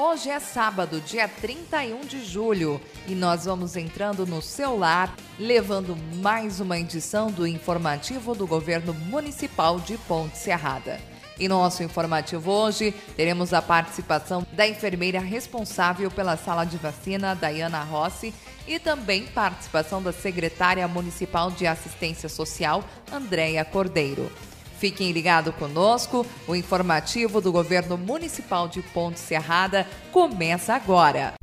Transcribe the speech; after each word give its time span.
Hoje 0.00 0.30
é 0.30 0.38
sábado, 0.38 1.00
dia 1.00 1.26
31 1.26 2.02
de 2.02 2.24
julho, 2.24 2.80
e 3.08 3.16
nós 3.16 3.46
vamos 3.46 3.74
entrando 3.74 4.24
no 4.24 4.40
seu 4.40 4.78
lar, 4.78 5.12
levando 5.40 5.96
mais 6.22 6.60
uma 6.60 6.78
edição 6.78 7.32
do 7.32 7.44
informativo 7.44 8.32
do 8.32 8.46
governo 8.46 8.94
municipal 8.94 9.80
de 9.80 9.98
Ponte 9.98 10.38
Serrada. 10.38 11.00
E 11.36 11.48
no 11.48 11.58
nosso 11.58 11.82
informativo 11.82 12.48
hoje, 12.48 12.94
teremos 13.16 13.52
a 13.52 13.60
participação 13.60 14.46
da 14.52 14.68
enfermeira 14.68 15.18
responsável 15.18 16.12
pela 16.12 16.36
sala 16.36 16.64
de 16.64 16.76
vacina, 16.76 17.34
Dayana 17.34 17.82
Rossi, 17.82 18.32
e 18.68 18.78
também 18.78 19.26
participação 19.26 20.00
da 20.00 20.12
secretária 20.12 20.86
municipal 20.86 21.50
de 21.50 21.66
assistência 21.66 22.28
social, 22.28 22.84
Andréia 23.12 23.64
Cordeiro. 23.64 24.30
Fiquem 24.78 25.10
ligados 25.10 25.52
conosco, 25.56 26.24
o 26.46 26.54
informativo 26.54 27.40
do 27.40 27.50
governo 27.50 27.98
municipal 27.98 28.68
de 28.68 28.80
Ponte 28.80 29.18
Serrada 29.18 29.84
começa 30.12 30.72
agora. 30.72 31.34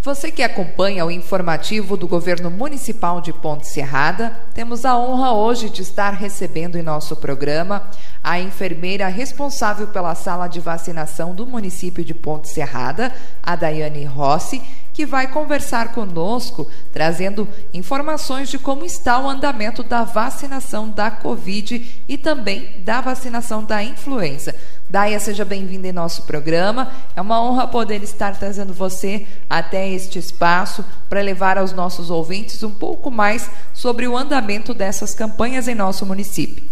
Você 0.00 0.30
que 0.30 0.42
acompanha 0.42 1.04
o 1.04 1.10
informativo 1.10 1.94
do 1.94 2.08
governo 2.08 2.50
municipal 2.50 3.20
de 3.20 3.30
Ponte 3.30 3.68
Serrada, 3.68 4.40
temos 4.54 4.86
a 4.86 4.96
honra 4.96 5.32
hoje 5.32 5.68
de 5.68 5.82
estar 5.82 6.14
recebendo 6.14 6.78
em 6.78 6.82
nosso 6.82 7.14
programa 7.16 7.90
a 8.24 8.40
enfermeira 8.40 9.06
responsável 9.08 9.88
pela 9.88 10.14
sala 10.14 10.48
de 10.48 10.60
vacinação 10.60 11.34
do 11.34 11.46
município 11.46 12.02
de 12.02 12.14
Ponte 12.14 12.48
Serrada, 12.48 13.12
a 13.42 13.54
Daiane 13.54 14.06
Rossi, 14.06 14.62
que 14.98 15.06
vai 15.06 15.28
conversar 15.28 15.92
conosco, 15.92 16.68
trazendo 16.92 17.46
informações 17.72 18.48
de 18.48 18.58
como 18.58 18.84
está 18.84 19.16
o 19.20 19.28
andamento 19.28 19.84
da 19.84 20.02
vacinação 20.02 20.90
da 20.90 21.08
Covid 21.08 22.02
e 22.08 22.18
também 22.18 22.80
da 22.80 23.00
vacinação 23.00 23.62
da 23.62 23.80
influenza. 23.80 24.56
Daia, 24.90 25.20
seja 25.20 25.44
bem-vinda 25.44 25.86
em 25.86 25.92
nosso 25.92 26.22
programa. 26.22 26.90
É 27.14 27.20
uma 27.20 27.40
honra 27.40 27.68
poder 27.68 28.02
estar 28.02 28.36
trazendo 28.36 28.74
você 28.74 29.24
até 29.48 29.88
este 29.88 30.18
espaço 30.18 30.84
para 31.08 31.20
levar 31.20 31.58
aos 31.58 31.72
nossos 31.72 32.10
ouvintes 32.10 32.64
um 32.64 32.72
pouco 32.72 33.08
mais 33.08 33.48
sobre 33.72 34.08
o 34.08 34.16
andamento 34.16 34.74
dessas 34.74 35.14
campanhas 35.14 35.68
em 35.68 35.76
nosso 35.76 36.04
município. 36.04 36.68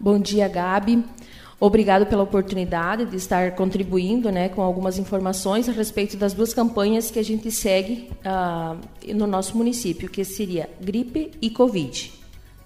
Bom 0.00 0.18
dia, 0.18 0.48
Gabi. 0.48 1.04
Obrigado 1.60 2.06
pela 2.06 2.22
oportunidade 2.22 3.04
de 3.06 3.16
estar 3.16 3.52
contribuindo 3.56 4.30
né, 4.30 4.48
com 4.48 4.62
algumas 4.62 4.96
informações 4.96 5.68
a 5.68 5.72
respeito 5.72 6.16
das 6.16 6.32
duas 6.32 6.54
campanhas 6.54 7.10
que 7.10 7.18
a 7.18 7.24
gente 7.24 7.50
segue 7.50 8.08
uh, 8.24 8.78
no 9.12 9.26
nosso 9.26 9.56
município, 9.56 10.08
que 10.08 10.24
seria 10.24 10.70
gripe 10.80 11.32
e 11.42 11.50
Covid. 11.50 12.12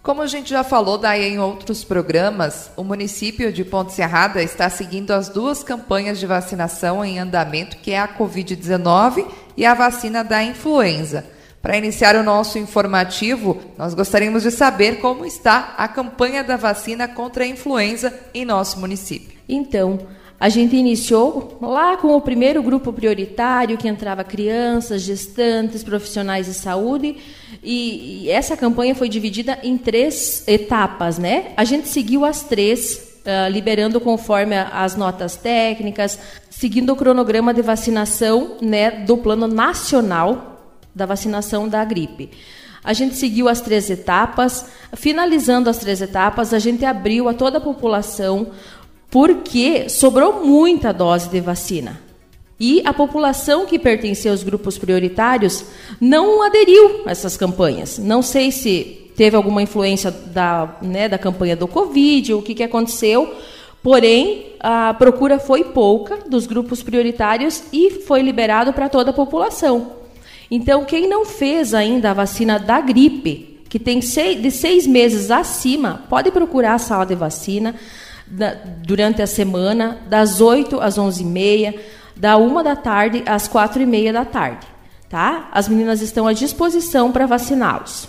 Como 0.03 0.21
a 0.21 0.27
gente 0.27 0.51
já 0.51 0.63
falou 0.63 0.99
daí 0.99 1.25
em 1.25 1.39
outros 1.39 1.85
programas, 1.85 2.71
o 2.77 2.85
município 2.85 3.51
de 3.53 3.65
Ponte 3.65 3.93
Serrada 3.93 4.43
está 4.43 4.69
seguindo 4.69 5.13
as 5.13 5.29
duas 5.29 5.63
campanhas 5.63 6.19
de 6.19 6.27
vacinação 6.27 7.03
em 7.03 7.19
andamento, 7.19 7.79
que 7.79 7.93
é 7.93 8.01
a 8.01 8.09
Covid-19 8.09 9.25
e 9.57 9.65
a 9.65 9.73
vacina 9.73 10.23
da 10.23 10.43
influenza. 10.43 11.25
Para 11.63 11.79
iniciar 11.79 12.17
o 12.17 12.25
nosso 12.25 12.59
informativo, 12.59 13.57
nós 13.79 13.95
gostaríamos 13.95 14.43
de 14.43 14.51
saber 14.51 14.97
como 15.01 15.25
está 15.25 15.75
a 15.79 15.87
campanha 15.87 16.43
da 16.43 16.57
vacina 16.57 17.07
contra 17.07 17.45
a 17.45 17.47
influenza 17.47 18.13
em 18.35 18.45
nosso 18.45 18.81
município. 18.81 19.39
Então, 19.49 20.01
a 20.41 20.49
gente 20.49 20.75
iniciou 20.75 21.57
lá 21.63 21.97
com 21.97 22.17
o 22.17 22.21
primeiro 22.21 22.61
grupo 22.65 22.93
prioritário, 22.93 23.79
que 23.79 23.87
entrava 23.87 24.25
crianças, 24.25 25.03
gestantes, 25.03 25.85
profissionais 25.85 26.47
de 26.47 26.55
saúde, 26.55 27.19
e, 27.63 28.29
essa 28.29 28.57
campanha 28.57 28.93
foi 28.93 29.09
dividida 29.09 29.57
em 29.63 29.79
três 29.79 30.43
etapas, 30.49 31.17
né? 31.17 31.53
A 31.57 31.63
gente 31.63 31.87
seguiu 31.87 32.25
as 32.25 32.43
três, 32.43 33.21
uh, 33.25 33.49
liberando 33.49 34.01
conforme 34.01 34.57
as 34.57 34.97
notas 34.97 35.37
técnicas, 35.37 36.19
seguindo 36.51 36.93
o 36.93 36.97
cronograma 36.97 37.55
de 37.55 37.63
vacinação 37.63 38.57
né, 38.61 38.91
do 38.91 39.17
plano 39.17 39.47
nacional 39.47 40.52
da 40.95 41.07
vacinação 41.07 41.69
da 41.69 41.85
gripe. 41.85 42.31
A 42.85 42.93
gente 42.93 43.15
seguiu 43.15 43.49
as 43.49 43.61
três 43.61 43.89
etapas. 43.89 44.67
Finalizando 44.95 45.71
as 45.71 45.79
três 45.79 46.03
etapas, 46.03 46.53
a 46.53 46.59
gente 46.59 46.85
abriu 46.85 47.29
a 47.29 47.35
toda 47.35 47.59
a 47.59 47.61
população 47.61 48.49
porque 49.11 49.89
sobrou 49.89 50.45
muita 50.45 50.93
dose 50.93 51.29
de 51.29 51.41
vacina. 51.41 52.01
E 52.59 52.81
a 52.85 52.93
população 52.93 53.67
que 53.67 53.79
pertencia 53.79 54.31
aos 54.31 54.43
grupos 54.43 54.79
prioritários 54.79 55.65
não 56.01 56.43
aderiu 56.43 57.03
a 57.07 57.11
essas 57.11 57.37
campanhas. 57.37 57.99
Não 57.99 58.23
sei 58.23 58.51
se 58.51 59.11
teve 59.17 59.37
alguma 59.37 59.63
influência 59.63 60.11
da, 60.11 60.77
né, 60.81 61.09
da 61.09 61.19
campanha 61.19 61.55
do 61.55 61.69
Covid, 61.69 62.35
o 62.35 62.43
que, 62.43 62.55
que 62.55 62.63
aconteceu, 62.63 63.35
porém 63.83 64.55
a 64.61 64.95
procura 64.95 65.39
foi 65.39 65.65
pouca 65.65 66.19
dos 66.29 66.47
grupos 66.47 66.83
prioritários 66.83 67.65
e 67.73 67.91
foi 67.91 68.23
liberado 68.23 68.73
para 68.73 68.89
toda 68.89 69.11
a 69.11 69.15
população. 69.15 70.02
Então, 70.55 70.85
quem 70.85 71.09
não 71.09 71.25
fez 71.25 71.73
ainda 71.73 72.11
a 72.11 72.13
vacina 72.13 72.59
da 72.59 72.79
gripe, 72.79 73.63
que 73.71 73.79
tem 73.79 74.03
seis, 74.03 74.43
de 74.43 74.51
seis 74.51 74.87
meses 74.87 75.31
acima, 75.31 76.05
pode 76.11 76.31
procurar 76.31 76.75
a 76.75 76.79
sala 76.79 77.07
de 77.07 77.15
vacina 77.15 77.75
da, 78.27 78.53
durante 78.53 79.23
a 79.23 79.27
semana, 79.27 80.03
das 80.11 80.43
8 80.43 80.79
às 80.79 80.99
11h30, 80.99 81.75
da 82.15 82.37
1 82.37 82.63
da 82.63 82.77
tarde 82.77 83.23
às 83.25 83.49
4h30 83.49 84.13
da 84.13 84.27
tarde. 84.27 84.67
Tá? 85.09 85.49
As 85.53 85.69
meninas 85.69 86.03
estão 86.03 86.27
à 86.27 86.35
disposição 86.35 87.11
para 87.11 87.25
vaciná-los. 87.25 88.07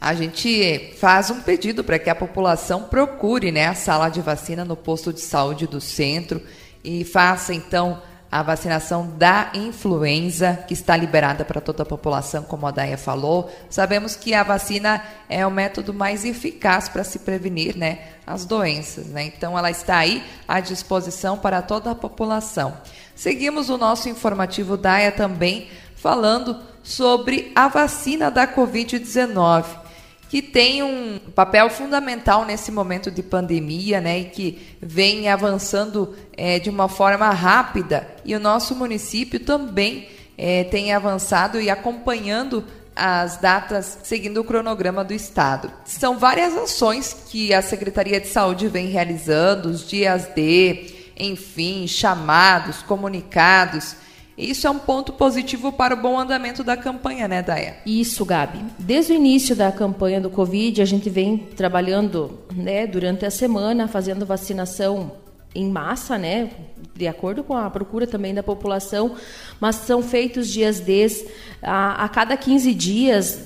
A 0.00 0.14
gente 0.14 0.92
faz 0.98 1.30
um 1.30 1.40
pedido 1.40 1.84
para 1.84 2.00
que 2.00 2.10
a 2.10 2.16
população 2.16 2.82
procure 2.82 3.52
né, 3.52 3.68
a 3.68 3.76
sala 3.76 4.08
de 4.08 4.20
vacina 4.20 4.64
no 4.64 4.74
posto 4.74 5.12
de 5.12 5.20
saúde 5.20 5.68
do 5.68 5.80
centro 5.80 6.42
e 6.82 7.04
faça 7.04 7.54
então 7.54 8.02
a 8.30 8.42
vacinação 8.42 9.06
da 9.16 9.50
influenza, 9.54 10.58
que 10.66 10.74
está 10.74 10.96
liberada 10.96 11.44
para 11.44 11.60
toda 11.60 11.82
a 11.82 11.86
população, 11.86 12.42
como 12.42 12.66
a 12.66 12.70
Daia 12.70 12.98
falou. 12.98 13.50
Sabemos 13.70 14.14
que 14.14 14.34
a 14.34 14.42
vacina 14.42 15.02
é 15.28 15.46
o 15.46 15.50
método 15.50 15.94
mais 15.94 16.24
eficaz 16.24 16.88
para 16.88 17.04
se 17.04 17.20
prevenir 17.20 17.76
né, 17.76 18.00
as 18.26 18.44
doenças. 18.44 19.06
Né? 19.06 19.24
Então, 19.24 19.58
ela 19.58 19.70
está 19.70 19.96
aí 19.96 20.22
à 20.46 20.60
disposição 20.60 21.38
para 21.38 21.62
toda 21.62 21.90
a 21.90 21.94
população. 21.94 22.76
Seguimos 23.14 23.70
o 23.70 23.78
nosso 23.78 24.08
informativo 24.08 24.76
Daia 24.76 25.10
também 25.10 25.68
falando 25.96 26.56
sobre 26.82 27.50
a 27.54 27.66
vacina 27.66 28.30
da 28.30 28.46
Covid-19 28.46 29.87
que 30.28 30.42
tem 30.42 30.82
um 30.82 31.18
papel 31.34 31.70
fundamental 31.70 32.44
nesse 32.44 32.70
momento 32.70 33.10
de 33.10 33.22
pandemia, 33.22 34.00
né, 34.00 34.18
e 34.20 34.24
que 34.26 34.76
vem 34.80 35.28
avançando 35.28 36.14
é, 36.36 36.58
de 36.58 36.68
uma 36.68 36.88
forma 36.88 37.30
rápida. 37.30 38.06
E 38.24 38.34
o 38.34 38.40
nosso 38.40 38.74
município 38.74 39.40
também 39.40 40.08
é, 40.36 40.64
tem 40.64 40.92
avançado 40.92 41.60
e 41.60 41.70
acompanhando 41.70 42.64
as 42.94 43.36
datas 43.36 44.00
seguindo 44.02 44.40
o 44.40 44.44
cronograma 44.44 45.04
do 45.04 45.14
Estado. 45.14 45.70
São 45.84 46.18
várias 46.18 46.56
ações 46.56 47.16
que 47.28 47.54
a 47.54 47.62
Secretaria 47.62 48.20
de 48.20 48.26
Saúde 48.26 48.68
vem 48.68 48.88
realizando, 48.88 49.68
os 49.68 49.86
dias 49.88 50.28
D, 50.34 51.12
enfim, 51.16 51.86
chamados, 51.86 52.82
comunicados 52.82 53.96
isso 54.38 54.68
é 54.68 54.70
um 54.70 54.78
ponto 54.78 55.12
positivo 55.12 55.72
para 55.72 55.94
o 55.94 55.96
bom 55.96 56.16
andamento 56.16 56.62
da 56.62 56.76
campanha, 56.76 57.26
né, 57.26 57.42
Daya? 57.42 57.76
Isso, 57.84 58.24
Gabi. 58.24 58.64
Desde 58.78 59.12
o 59.12 59.16
início 59.16 59.56
da 59.56 59.72
campanha 59.72 60.20
do 60.20 60.30
Covid, 60.30 60.80
a 60.80 60.84
gente 60.84 61.10
vem 61.10 61.36
trabalhando 61.36 62.38
né, 62.54 62.86
durante 62.86 63.26
a 63.26 63.30
semana, 63.30 63.88
fazendo 63.88 64.24
vacinação 64.24 65.10
em 65.54 65.68
massa, 65.68 66.16
né, 66.16 66.50
de 66.94 67.08
acordo 67.08 67.42
com 67.42 67.56
a 67.56 67.68
procura 67.68 68.06
também 68.06 68.32
da 68.32 68.42
população, 68.42 69.16
mas 69.60 69.76
são 69.76 70.02
feitos 70.02 70.48
dias 70.48 70.78
Ds 70.78 71.24
a, 71.60 72.04
a 72.04 72.08
cada 72.08 72.36
15 72.36 72.74
dias, 72.74 73.40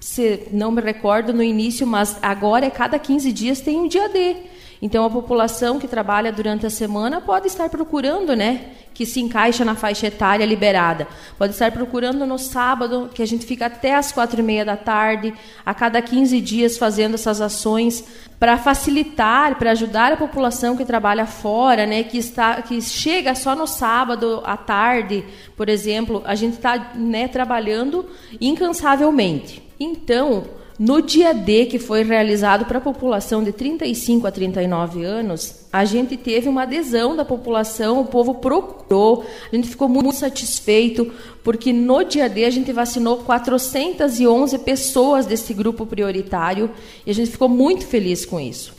se 0.00 0.48
não 0.50 0.70
me 0.70 0.80
recordo 0.80 1.32
no 1.34 1.42
início, 1.42 1.86
mas 1.86 2.16
agora 2.22 2.64
é 2.64 2.70
cada 2.70 2.98
15 2.98 3.32
dias 3.32 3.60
tem 3.60 3.78
um 3.78 3.88
dia 3.88 4.08
D. 4.08 4.36
Então 4.80 5.04
a 5.04 5.10
população 5.10 5.78
que 5.78 5.88
trabalha 5.88 6.30
durante 6.32 6.64
a 6.64 6.70
semana 6.70 7.20
pode 7.20 7.48
estar 7.48 7.68
procurando, 7.68 8.34
né, 8.34 8.66
que 8.94 9.04
se 9.04 9.20
encaixa 9.20 9.64
na 9.64 9.74
faixa 9.74 10.06
etária 10.06 10.44
liberada. 10.44 11.06
Pode 11.36 11.52
estar 11.52 11.70
procurando 11.72 12.24
no 12.26 12.38
sábado, 12.38 13.10
que 13.12 13.22
a 13.22 13.26
gente 13.26 13.44
fica 13.44 13.66
até 13.66 13.94
as 13.94 14.12
quatro 14.12 14.40
e 14.40 14.42
meia 14.42 14.64
da 14.64 14.76
tarde, 14.76 15.34
a 15.64 15.74
cada 15.74 16.00
15 16.00 16.40
dias 16.40 16.78
fazendo 16.78 17.14
essas 17.14 17.40
ações 17.40 18.04
para 18.38 18.56
facilitar, 18.56 19.56
para 19.56 19.72
ajudar 19.72 20.12
a 20.12 20.16
população 20.16 20.76
que 20.76 20.84
trabalha 20.84 21.26
fora, 21.26 21.86
né, 21.86 22.04
que 22.04 22.18
está, 22.18 22.62
que 22.62 22.80
chega 22.80 23.34
só 23.34 23.56
no 23.56 23.66
sábado 23.66 24.42
à 24.44 24.56
tarde, 24.56 25.24
por 25.56 25.68
exemplo, 25.68 26.22
a 26.24 26.34
gente 26.36 26.54
está 26.54 26.92
né, 26.94 27.26
trabalhando 27.26 28.06
incansavelmente. 28.40 29.62
Então 29.78 30.44
No 30.78 31.02
dia 31.02 31.34
D, 31.34 31.66
que 31.66 31.76
foi 31.76 32.04
realizado 32.04 32.64
para 32.64 32.78
a 32.78 32.80
população 32.80 33.42
de 33.42 33.50
35 33.50 34.28
a 34.28 34.30
39 34.30 35.02
anos, 35.02 35.66
a 35.72 35.84
gente 35.84 36.16
teve 36.16 36.48
uma 36.48 36.62
adesão 36.62 37.16
da 37.16 37.24
população, 37.24 38.00
o 38.00 38.04
povo 38.04 38.34
procurou, 38.34 39.26
a 39.52 39.56
gente 39.56 39.68
ficou 39.68 39.88
muito 39.88 40.14
satisfeito, 40.14 41.12
porque 41.42 41.72
no 41.72 42.04
dia 42.04 42.28
D 42.28 42.44
a 42.44 42.50
gente 42.50 42.72
vacinou 42.72 43.16
411 43.16 44.56
pessoas 44.58 45.26
desse 45.26 45.52
grupo 45.52 45.84
prioritário 45.84 46.70
e 47.04 47.10
a 47.10 47.14
gente 47.14 47.32
ficou 47.32 47.48
muito 47.48 47.84
feliz 47.84 48.24
com 48.24 48.38
isso. 48.38 48.72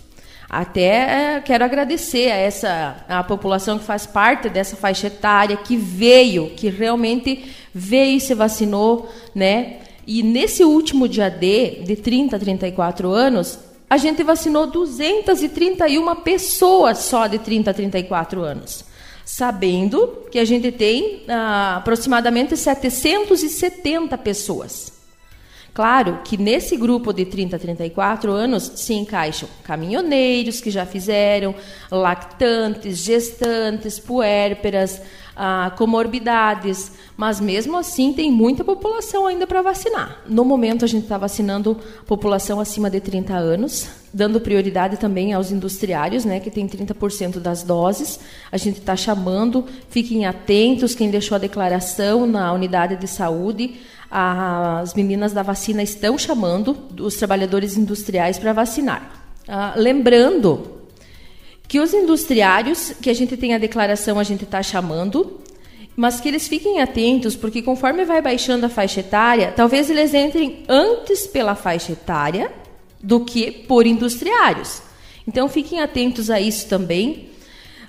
Até 0.50 1.36
eh, 1.36 1.42
quero 1.42 1.66
agradecer 1.66 2.32
a 2.32 2.36
essa 2.36 3.06
a 3.10 3.24
população 3.26 3.78
que 3.78 3.84
faz 3.84 4.08
parte 4.08 4.48
dessa 4.48 4.78
faixa 4.78 5.08
etária, 5.08 5.58
que 5.58 5.76
veio, 5.76 6.52
que 6.52 6.70
realmente 6.70 7.54
veio 7.76 8.16
e 8.16 8.22
se 8.22 8.34
vacinou, 8.34 9.10
né? 9.36 9.80
E 10.06 10.24
nesse 10.24 10.64
último 10.64 11.08
dia 11.08 11.30
D, 11.30 11.84
de 11.86 11.96
30 11.96 12.36
a 12.36 12.40
34 12.40 13.10
anos, 13.12 13.60
a 13.90 13.98
gente 13.98 14.24
vacinou 14.24 14.68
231 14.68 16.16
pessoas 16.18 17.00
só 17.00 17.28
de 17.28 17.40
30 17.40 17.72
a 17.72 17.74
34 17.74 18.42
anos. 18.42 18.86
Sabendo 19.26 20.26
que 20.32 20.40
a 20.40 20.46
gente 20.46 20.72
tem 20.72 21.24
ah, 21.28 21.78
aproximadamente 21.78 22.56
770 22.56 24.18
pessoas. 24.18 25.00
Claro 25.74 26.20
que 26.26 26.36
nesse 26.36 26.76
grupo 26.76 27.14
de 27.14 27.26
30 27.26 27.56
a 27.56 27.60
34 27.60 28.32
anos 28.32 28.72
se 28.76 28.94
encaixam 28.94 29.48
caminhoneiros 29.64 30.60
que 30.60 30.70
já 30.70 30.86
fizeram, 30.86 31.56
lactantes, 31.92 32.98
gestantes, 32.98 34.00
puérperas, 34.00 35.02
ah, 35.42 35.72
comorbidades, 35.78 36.92
mas 37.16 37.40
mesmo 37.40 37.78
assim 37.78 38.12
tem 38.12 38.30
muita 38.30 38.62
população 38.62 39.26
ainda 39.26 39.48
para 39.48 39.62
vacinar. 39.62 40.18
No 40.28 40.44
momento 40.44 40.84
a 40.84 40.88
gente 40.88 41.04
está 41.04 41.18
vacinando 41.18 41.78
população 42.06 42.60
acima 42.60 42.90
de 42.90 43.00
30 43.00 43.34
anos, 43.36 43.88
dando 44.14 44.42
prioridade 44.42 44.98
também 44.98 45.32
aos 45.32 45.50
industriários, 45.50 46.26
né, 46.26 46.42
que 46.42 46.52
tem 46.52 46.68
30% 46.68 47.40
das 47.40 47.64
doses. 47.64 48.20
A 48.52 48.58
gente 48.58 48.80
está 48.80 48.98
chamando, 48.98 49.64
fiquem 49.90 50.26
atentos, 50.26 50.94
quem 50.94 51.10
deixou 51.10 51.36
a 51.36 51.40
declaração 51.40 52.28
na 52.28 52.52
unidade 52.52 52.98
de 52.98 53.08
saúde, 53.08 53.80
as 54.12 54.94
meninas 54.94 55.32
da 55.32 55.42
vacina 55.42 55.82
estão 55.82 56.18
chamando 56.18 56.76
os 57.00 57.16
trabalhadores 57.16 57.78
industriais 57.78 58.38
para 58.38 58.52
vacinar. 58.52 59.10
Ah, 59.48 59.74
lembrando 59.78 60.79
que 61.70 61.80
os 61.80 61.94
industriários, 61.94 62.94
que 63.00 63.12
a 63.12 63.14
gente 63.14 63.38
tem 63.38 63.54
a 63.54 63.60
declaração, 63.60 64.20
a 64.20 64.24
gente 64.24 64.44
está 64.44 64.62
chamando, 64.64 65.40
mas 65.96 66.20
que 66.20 66.28
eles 66.28 66.48
fiquem 66.48 66.82
atentos, 66.82 67.36
porque 67.36 67.62
conforme 67.62 68.06
vai 68.06 68.24
baixando 68.24 68.66
a 68.66 68.70
faixa 68.70 69.02
etária, 69.02 69.54
talvez 69.56 69.88
eles 69.88 70.12
entrem 70.16 70.64
antes 70.68 71.28
pela 71.28 71.54
faixa 71.54 71.92
etária 71.92 72.52
do 73.00 73.20
que 73.20 73.52
por 73.52 73.86
industriários. 73.86 74.82
Então 75.28 75.48
fiquem 75.48 75.80
atentos 75.80 76.32
a 76.32 76.42
isso 76.42 76.68
também. 76.68 77.30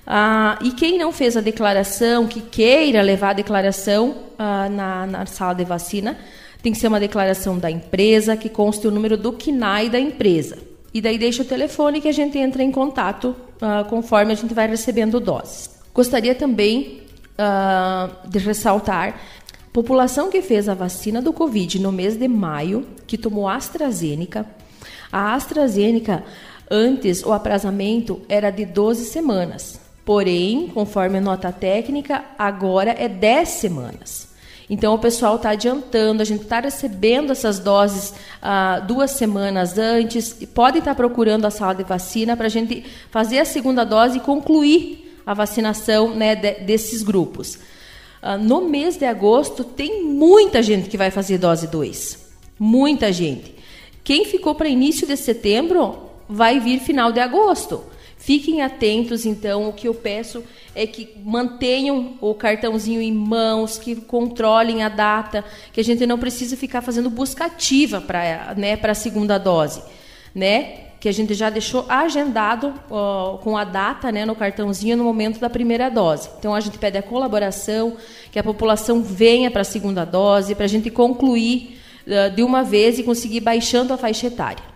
Ah, 0.05 0.59
e 0.61 0.71
quem 0.73 0.99
não 0.99 1.11
fez 1.11 1.35
a 1.35 1.41
declaração, 1.41 2.27
que 2.27 2.39
queira 2.39 3.01
levar 3.01 3.31
a 3.31 3.33
declaração 3.33 4.15
ah, 4.37 4.69
na, 4.69 5.07
na 5.07 5.25
sala 5.25 5.55
de 5.55 5.63
vacina, 5.63 6.19
tem 6.61 6.71
que 6.71 6.77
ser 6.77 6.87
uma 6.87 6.99
declaração 6.99 7.57
da 7.57 7.71
empresa, 7.71 8.37
que 8.37 8.47
conste 8.47 8.87
o 8.87 8.91
número 8.91 9.17
do 9.17 9.33
KNAI 9.33 9.89
da 9.89 9.99
empresa. 9.99 10.70
E 10.93 11.01
daí 11.01 11.17
deixa 11.17 11.43
o 11.43 11.45
telefone 11.45 12.01
que 12.01 12.07
a 12.07 12.11
gente 12.11 12.37
entra 12.37 12.61
em 12.61 12.71
contato 12.71 13.35
uh, 13.61 13.87
conforme 13.89 14.33
a 14.33 14.35
gente 14.35 14.53
vai 14.53 14.67
recebendo 14.67 15.19
doses. 15.19 15.69
Gostaria 15.93 16.35
também 16.35 17.01
uh, 17.33 18.27
de 18.27 18.39
ressaltar 18.39 19.15
população 19.71 20.29
que 20.29 20.41
fez 20.41 20.67
a 20.67 20.73
vacina 20.73 21.21
do 21.21 21.31
Covid 21.31 21.79
no 21.79 21.91
mês 21.91 22.17
de 22.17 22.27
maio, 22.27 22.85
que 23.07 23.17
tomou 23.17 23.47
AstraZeneca. 23.47 24.45
A 25.11 25.33
AstraZeneca, 25.33 26.23
antes, 26.69 27.23
o 27.23 27.31
aprazamento 27.31 28.21
era 28.27 28.49
de 28.49 28.65
12 28.65 29.05
semanas. 29.05 29.79
Porém, 30.03 30.67
conforme 30.73 31.19
a 31.19 31.21
nota 31.21 31.51
técnica, 31.51 32.25
agora 32.37 32.91
é 32.91 33.07
10 33.07 33.49
semanas. 33.49 34.30
Então, 34.73 34.93
o 34.93 34.97
pessoal 34.97 35.35
está 35.35 35.49
adiantando, 35.49 36.21
a 36.21 36.25
gente 36.25 36.43
está 36.43 36.61
recebendo 36.61 37.33
essas 37.33 37.59
doses 37.59 38.13
ah, 38.41 38.79
duas 38.79 39.11
semanas 39.11 39.77
antes, 39.77 40.37
e 40.39 40.47
podem 40.47 40.79
estar 40.79 40.91
tá 40.91 40.95
procurando 40.95 41.43
a 41.43 41.51
sala 41.51 41.75
de 41.75 41.83
vacina 41.83 42.37
para 42.37 42.45
a 42.45 42.49
gente 42.49 42.85
fazer 43.09 43.39
a 43.39 43.45
segunda 43.45 43.83
dose 43.83 44.19
e 44.19 44.21
concluir 44.21 45.19
a 45.25 45.33
vacinação 45.33 46.15
né, 46.15 46.35
de, 46.35 46.53
desses 46.61 47.03
grupos. 47.03 47.59
Ah, 48.21 48.37
no 48.37 48.61
mês 48.61 48.95
de 48.95 49.03
agosto, 49.03 49.65
tem 49.65 50.05
muita 50.05 50.63
gente 50.63 50.87
que 50.87 50.97
vai 50.97 51.11
fazer 51.11 51.37
dose 51.37 51.67
2. 51.67 52.31
Muita 52.57 53.11
gente. 53.11 53.53
Quem 54.05 54.23
ficou 54.23 54.55
para 54.55 54.69
início 54.69 55.05
de 55.05 55.17
setembro 55.17 55.97
vai 56.29 56.61
vir 56.61 56.79
final 56.79 57.11
de 57.11 57.19
agosto. 57.19 57.83
Fiquem 58.21 58.61
atentos, 58.61 59.25
então, 59.25 59.67
o 59.67 59.73
que 59.73 59.87
eu 59.87 59.95
peço 59.95 60.43
é 60.75 60.85
que 60.85 61.09
mantenham 61.25 62.19
o 62.21 62.35
cartãozinho 62.35 63.01
em 63.01 63.11
mãos, 63.11 63.79
que 63.79 63.95
controlem 63.95 64.83
a 64.83 64.89
data, 64.89 65.43
que 65.73 65.81
a 65.81 65.83
gente 65.83 66.05
não 66.05 66.19
precisa 66.19 66.55
ficar 66.55 66.83
fazendo 66.83 67.09
busca 67.09 67.45
ativa 67.45 67.99
para 67.99 68.53
né, 68.55 68.79
a 68.79 68.93
segunda 68.93 69.39
dose, 69.39 69.81
né? 70.35 70.91
Que 70.99 71.09
a 71.09 71.11
gente 71.11 71.33
já 71.33 71.49
deixou 71.49 71.83
agendado 71.89 72.75
com 73.41 73.57
a 73.57 73.63
data 73.63 74.11
né, 74.11 74.23
no 74.23 74.35
cartãozinho 74.35 74.95
no 74.95 75.03
momento 75.03 75.39
da 75.39 75.49
primeira 75.49 75.89
dose. 75.89 76.29
Então 76.37 76.53
a 76.53 76.59
gente 76.59 76.77
pede 76.77 76.99
a 76.99 77.01
colaboração, 77.01 77.97
que 78.31 78.37
a 78.37 78.43
população 78.43 79.01
venha 79.01 79.49
para 79.49 79.61
a 79.61 79.65
segunda 79.65 80.05
dose, 80.05 80.53
para 80.53 80.65
a 80.65 80.69
gente 80.69 80.91
concluir 80.91 81.79
uh, 82.05 82.29
de 82.35 82.43
uma 82.43 82.63
vez 82.63 82.99
e 82.99 83.03
conseguir 83.03 83.39
baixando 83.39 83.91
a 83.91 83.97
faixa 83.97 84.27
etária. 84.27 84.70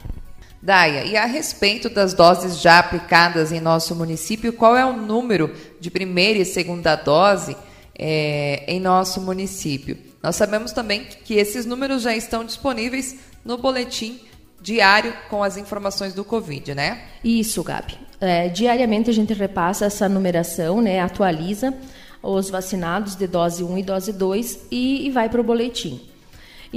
Daia, 0.66 1.04
e 1.04 1.16
a 1.16 1.26
respeito 1.26 1.88
das 1.90 2.16
doses 2.16 2.60
já 2.60 2.80
aplicadas 2.80 3.52
em 3.52 3.62
nosso 3.62 3.96
município, 3.96 4.52
qual 4.52 4.76
é 4.76 4.84
o 4.84 4.94
número 4.94 5.54
de 5.80 5.92
primeira 5.92 6.40
e 6.40 6.46
segunda 6.46 6.96
dose 6.96 7.56
é, 7.96 8.64
em 8.68 8.80
nosso 8.80 9.22
município? 9.22 9.96
Nós 10.24 10.36
sabemos 10.36 10.72
também 10.72 11.06
que 11.24 11.36
esses 11.36 11.68
números 11.68 12.02
já 12.02 12.16
estão 12.16 12.44
disponíveis 12.44 13.16
no 13.46 13.60
boletim 13.60 14.20
diário 14.60 15.14
com 15.30 15.44
as 15.44 15.56
informações 15.56 16.16
do 16.16 16.26
Covid, 16.26 16.74
né? 16.74 17.04
Isso, 17.24 17.64
Gabi. 17.64 17.96
É, 18.20 18.50
diariamente 18.50 19.08
a 19.12 19.14
gente 19.14 19.36
repassa 19.36 19.86
essa 19.86 20.10
numeração, 20.10 20.82
né, 20.82 21.00
atualiza 21.00 21.76
os 22.24 22.50
vacinados 22.50 23.16
de 23.16 23.28
dose 23.28 23.64
1 23.64 23.78
e 23.78 23.84
dose 23.84 24.12
2 24.12 24.60
e, 24.72 25.06
e 25.06 25.12
vai 25.12 25.30
para 25.30 25.40
o 25.40 25.44
boletim. 25.44 26.02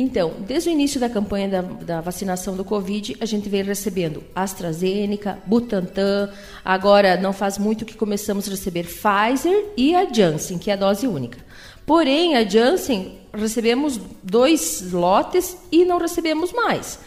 Então, 0.01 0.35
desde 0.47 0.69
o 0.69 0.73
início 0.73 1.01
da 1.01 1.11
campanha 1.11 1.49
da, 1.49 1.61
da, 1.61 2.01
vacinação 2.01 2.57
do 2.57 2.65
Covid, 2.65 3.17
a 3.21 3.25
gente 3.25 3.49
vem 3.49 3.65
recebendo 3.65 4.23
AstraZeneca, 4.33 5.41
Butantan, 5.45 6.33
agora 6.65 7.17
não 7.17 7.33
faz 7.33 7.59
muito 7.59 7.85
que 7.85 7.97
começamos 7.97 8.47
a 8.47 8.53
receber 8.53 8.85
Pfizer 8.85 9.73
e 9.77 9.97
a 9.97 10.09
Janssen, 10.09 10.57
que 10.57 10.71
é 10.71 10.75
a 10.75 10.77
dose 10.77 11.09
única. 11.09 11.45
Porém, 11.85 12.37
a 12.37 12.49
Janssen 12.49 13.19
recebemos 13.33 14.01
dois 14.23 14.93
lotes 14.93 15.57
e 15.73 15.85
não 15.85 15.99
recebemos 15.99 16.53
mais. 16.53 17.01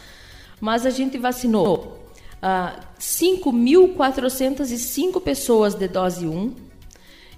Mas 0.59 0.85
a 0.85 0.89
gente 0.89 1.17
vacinou 1.17 1.97
ah, 2.41 2.77
5.405 2.99 5.21
pessoas 5.21 5.75
de 5.75 5.87
dose 5.87 6.27
1 6.27 6.53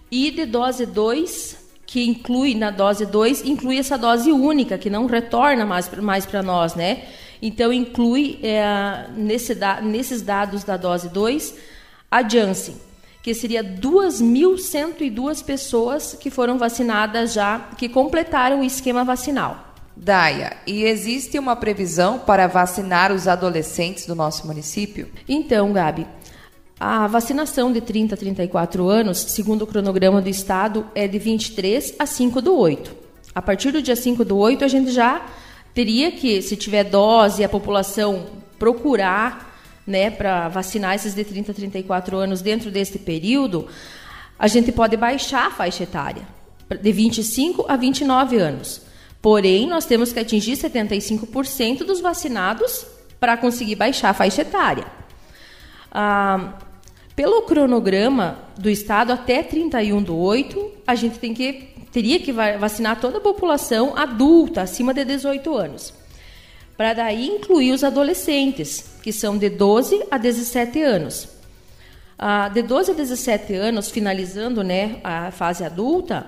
e 0.09 0.31
de 0.31 0.47
dose 0.47 0.87
2 0.87 1.61
que 1.93 2.03
inclui 2.03 2.55
na 2.55 2.71
dose 2.71 3.05
2, 3.05 3.45
inclui 3.45 3.77
essa 3.77 3.99
dose 3.99 4.31
única, 4.31 4.79
que 4.79 4.89
não 4.89 5.05
retorna 5.05 5.63
mais, 5.63 5.87
mais 6.01 6.25
para 6.25 6.41
nós, 6.41 6.73
né? 6.73 7.03
Então, 7.39 7.71
inclui 7.71 8.39
é, 8.41 9.05
nesse 9.15 9.55
nesses 9.83 10.23
dados 10.23 10.63
da 10.63 10.75
dose 10.75 11.07
2 11.09 11.53
a 12.09 12.27
Janssen, 12.27 12.77
que 13.21 13.35
seria 13.35 13.63
2.102 13.63 15.45
pessoas 15.45 16.17
que 16.19 16.31
foram 16.31 16.57
vacinadas 16.57 17.31
já, 17.31 17.59
que 17.77 17.87
completaram 17.87 18.61
o 18.61 18.63
esquema 18.63 19.03
vacinal. 19.03 19.75
Daia, 19.95 20.57
e 20.65 20.85
existe 20.85 21.37
uma 21.37 21.55
previsão 21.55 22.17
para 22.17 22.47
vacinar 22.47 23.11
os 23.11 23.27
adolescentes 23.27 24.07
do 24.07 24.15
nosso 24.15 24.47
município? 24.47 25.11
Então, 25.29 25.71
Gabi, 25.71 26.07
a 26.79 27.07
vacinação 27.07 27.71
de 27.71 27.81
30 27.81 28.15
a 28.15 28.17
34 28.17 28.87
anos, 28.87 29.19
segundo 29.19 29.63
o 29.63 29.67
cronograma 29.67 30.21
do 30.21 30.29
Estado, 30.29 30.85
é 30.93 31.07
de 31.07 31.17
23 31.19 31.95
a 31.99 32.05
5 32.05 32.41
do 32.41 32.57
8. 32.57 32.95
A 33.33 33.41
partir 33.41 33.71
do 33.71 33.81
dia 33.81 33.95
5 33.95 34.25
do 34.25 34.37
8, 34.37 34.63
a 34.63 34.67
gente 34.67 34.91
já 34.91 35.25
teria 35.73 36.11
que, 36.11 36.41
se 36.41 36.55
tiver 36.55 36.83
dose, 36.83 37.43
a 37.43 37.49
população 37.49 38.25
procurar 38.59 39.53
né, 39.85 40.09
para 40.09 40.47
vacinar 40.49 40.95
esses 40.95 41.13
de 41.13 41.23
30 41.23 41.51
a 41.51 41.55
34 41.55 42.17
anos 42.17 42.41
dentro 42.41 42.71
desse 42.71 42.99
período, 42.99 43.67
a 44.37 44.47
gente 44.47 44.71
pode 44.71 44.95
baixar 44.97 45.47
a 45.47 45.51
faixa 45.51 45.83
etária 45.83 46.27
de 46.81 46.91
25 46.91 47.65
a 47.67 47.75
29 47.75 48.37
anos. 48.37 48.81
Porém, 49.21 49.67
nós 49.67 49.85
temos 49.85 50.11
que 50.11 50.19
atingir 50.19 50.53
75% 50.53 51.79
dos 51.79 52.01
vacinados 52.01 52.85
para 53.19 53.37
conseguir 53.37 53.75
baixar 53.75 54.09
a 54.09 54.13
faixa 54.13 54.41
etária. 54.41 54.85
Ah, 55.95 56.55
pelo 57.15 57.43
cronograma 57.43 58.39
do 58.57 58.67
Estado, 58.71 59.13
até 59.13 59.43
31 59.43 60.01
do 60.01 60.17
8, 60.17 60.71
a 60.87 60.95
gente 60.95 61.19
tem 61.19 61.31
que, 61.31 61.69
teria 61.91 62.19
que 62.19 62.31
vacinar 62.31 62.99
toda 62.99 63.19
a 63.19 63.21
população 63.21 63.95
adulta, 63.95 64.63
acima 64.63 64.93
de 64.93 65.05
18 65.05 65.55
anos. 65.55 65.93
para 66.75 66.93
daí 66.93 67.27
incluir 67.27 67.71
os 67.71 67.83
adolescentes, 67.83 68.97
que 69.03 69.13
são 69.13 69.37
de 69.37 69.47
12 69.47 70.07
a 70.09 70.17
17 70.17 70.81
anos. 70.81 71.29
Ah, 72.17 72.49
de 72.49 72.63
12 72.63 72.91
a 72.91 72.93
17 72.95 73.53
anos, 73.53 73.91
finalizando 73.91 74.63
né, 74.63 74.99
a 75.03 75.29
fase 75.29 75.63
adulta, 75.63 76.25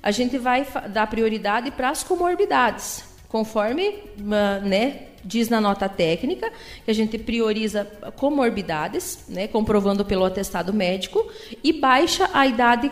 a 0.00 0.12
gente 0.12 0.38
vai 0.38 0.64
dar 0.90 1.08
prioridade 1.08 1.72
para 1.72 1.90
as 1.90 2.04
comorbidades, 2.04 3.02
conforme 3.28 4.04
ah, 4.30 4.60
né, 4.60 5.07
diz 5.24 5.48
na 5.48 5.60
nota 5.60 5.88
técnica, 5.88 6.50
que 6.84 6.90
a 6.90 6.94
gente 6.94 7.18
prioriza 7.18 7.84
comorbidades, 8.16 9.24
né, 9.28 9.48
comprovando 9.48 10.04
pelo 10.04 10.24
atestado 10.24 10.72
médico, 10.72 11.26
e 11.62 11.72
baixa 11.72 12.28
a 12.32 12.46
idade 12.46 12.90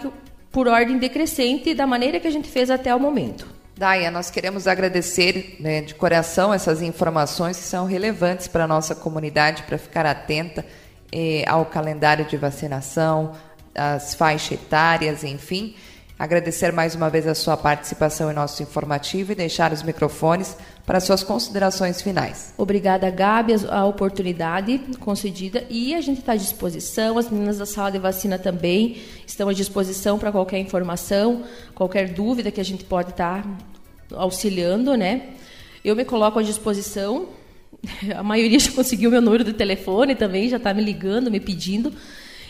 por 0.51 0.69
ordem 0.69 0.99
decrescente 0.99 1.75
da 1.75 1.87
maneira 1.87 2.19
que 2.19 2.27
a 2.27 2.31
gente 2.31 2.49
fez 2.49 2.71
até 2.71 2.95
o 2.95 3.01
momento. 3.01 3.47
Daia, 3.77 4.11
nós 4.11 4.31
queremos 4.31 4.67
agradecer 4.67 5.57
né, 5.61 5.83
de 5.83 5.95
coração 5.95 6.55
essas 6.55 6.81
informações 6.81 7.59
que 7.59 7.65
são 7.65 7.85
relevantes 7.85 8.49
para 8.49 8.65
a 8.65 8.67
nossa 8.67 8.95
comunidade, 8.95 9.65
para 9.65 9.77
ficar 9.77 10.07
atenta 10.07 10.65
eh, 11.13 11.45
ao 11.47 11.67
calendário 11.67 12.25
de 12.25 12.39
vacinação, 12.39 13.33
as 13.75 14.15
faixas 14.15 14.53
etárias, 14.53 15.23
enfim. 15.23 15.75
Agradecer 16.19 16.73
mais 16.73 16.95
uma 16.95 17.11
vez 17.11 17.27
a 17.27 17.35
sua 17.35 17.59
participação 17.59 18.31
em 18.31 18.35
nosso 18.35 18.63
informativo 18.63 19.33
e 19.33 19.35
deixar 19.35 19.71
os 19.71 19.83
microfones 19.83 20.57
para 20.87 20.99
suas 20.99 21.23
considerações 21.23 22.01
finais. 22.01 22.55
Obrigada, 22.57 23.11
Gabi, 23.11 23.53
a 23.69 23.85
oportunidade 23.85 24.81
concedida 24.99 25.67
e 25.69 25.95
a 25.95 26.01
gente 26.01 26.21
está 26.21 26.33
à 26.33 26.37
disposição. 26.37 27.19
As 27.19 27.29
meninas 27.29 27.59
da 27.59 27.67
sala 27.67 27.91
de 27.91 27.99
vacina 27.99 28.39
também 28.39 28.97
estão 29.27 29.51
à 29.51 29.53
disposição 29.53 30.19
para 30.19 30.33
qualquer 30.33 30.59
informação, 30.59 31.45
qualquer 31.75 32.09
dúvida 32.09 32.51
que 32.51 32.63
a 32.63 32.65
gente 32.65 32.85
pode 32.85 33.11
estar 33.11 33.43
tá 33.43 34.17
auxiliando, 34.17 34.97
né? 34.97 35.35
Eu 35.85 35.95
me 35.95 36.05
coloco 36.05 36.39
à 36.39 36.43
disposição. 36.43 37.29
A 38.17 38.23
maioria 38.23 38.59
já 38.59 38.73
conseguiu 38.73 39.11
meu 39.11 39.21
número 39.21 39.45
de 39.45 39.53
telefone 39.53 40.15
também, 40.15 40.49
já 40.49 40.57
está 40.57 40.73
me 40.73 40.83
ligando, 40.83 41.31
me 41.31 41.41
pedindo. 41.41 41.93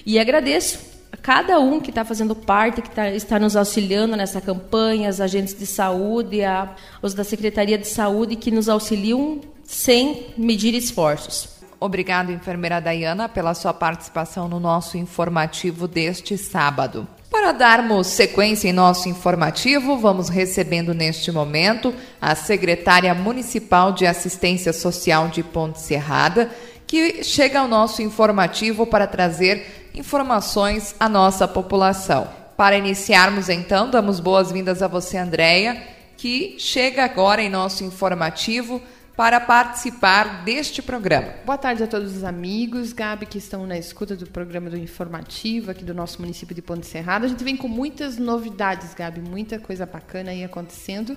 E 0.05 0.21
agradeço 0.21 0.96
cada 1.23 1.59
um 1.59 1.81
que 1.81 1.91
está 1.91 2.05
fazendo 2.05 2.35
parte, 2.35 2.83
que 2.83 2.91
tá, 2.91 3.11
está 3.11 3.39
nos 3.39 3.57
auxiliando 3.57 4.17
nessa 4.17 4.41
campanha, 4.41 5.11
os 5.11 5.21
agentes 5.21 5.59
de 5.59 5.67
saúde, 5.67 6.43
a, 6.45 6.75
os 7.03 7.15
da 7.15 7.25
Secretaria 7.25 7.79
de 7.79 7.87
Saúde 7.87 8.37
que 8.37 8.51
nos 8.51 8.69
auxiliam 8.69 9.41
sem 9.65 10.29
medir 10.37 10.75
esforços. 10.75 11.57
Obrigado, 11.79 12.33
enfermeira 12.33 12.81
Dayana, 12.81 13.29
pela 13.29 13.55
sua 13.55 13.75
participação 13.75 14.49
no 14.49 14.59
nosso 14.59 14.97
informativo 14.97 15.87
deste 15.87 16.39
sábado. 16.39 17.07
Para 17.31 17.53
darmos 17.53 18.07
sequência 18.07 18.69
em 18.69 18.73
nosso 18.73 19.09
informativo, 19.09 19.99
vamos 19.99 20.29
recebendo 20.29 20.95
neste 20.95 21.31
momento 21.31 21.93
a 22.21 22.35
secretária 22.35 23.15
municipal 23.15 23.93
de 23.93 24.07
Assistência 24.07 24.73
Social 24.73 25.29
de 25.29 25.43
Ponte 25.43 25.81
Serrada, 25.81 26.51
que 26.87 27.23
chega 27.25 27.61
ao 27.61 27.69
nosso 27.69 28.01
informativo 28.01 28.87
para 28.87 29.07
trazer 29.07 29.86
informações 29.97 30.95
à 31.01 31.09
nossa 31.09 31.49
população. 31.49 32.29
Para 32.57 32.77
iniciarmos 32.77 33.49
então, 33.49 33.91
damos 33.91 34.21
boas-vindas 34.21 34.83
a 34.83 34.89
você, 34.89 35.17
Andréia, 35.17 35.83
que 36.17 36.57
chega 36.59 37.05
agora 37.05 37.43
em 37.43 37.49
nosso 37.49 37.83
informativo 37.83 38.81
para 39.17 39.41
participar 39.41 40.45
deste 40.45 40.83
programa. 40.83 41.33
Boa 41.45 41.57
tarde 41.57 41.83
a 41.83 41.87
todos 41.87 42.15
os 42.15 42.23
amigos, 42.23 42.93
Gabi, 42.93 43.25
que 43.25 43.39
estão 43.39 43.67
na 43.67 43.79
escuta 43.79 44.15
do 44.15 44.27
programa 44.27 44.69
do 44.69 44.77
Informativo 44.77 45.71
aqui 45.71 45.83
do 45.83 45.95
nosso 45.95 46.21
município 46.21 46.55
de 46.55 46.61
Ponte 46.61 46.87
Serrada. 46.87 47.25
A 47.25 47.29
gente 47.29 47.43
vem 47.43 47.57
com 47.57 47.69
muitas 47.69 48.19
novidades, 48.19 48.93
Gabi, 48.93 49.21
muita 49.21 49.59
coisa 49.59 49.87
bacana 49.87 50.31
aí 50.31 50.45
acontecendo. 50.45 51.17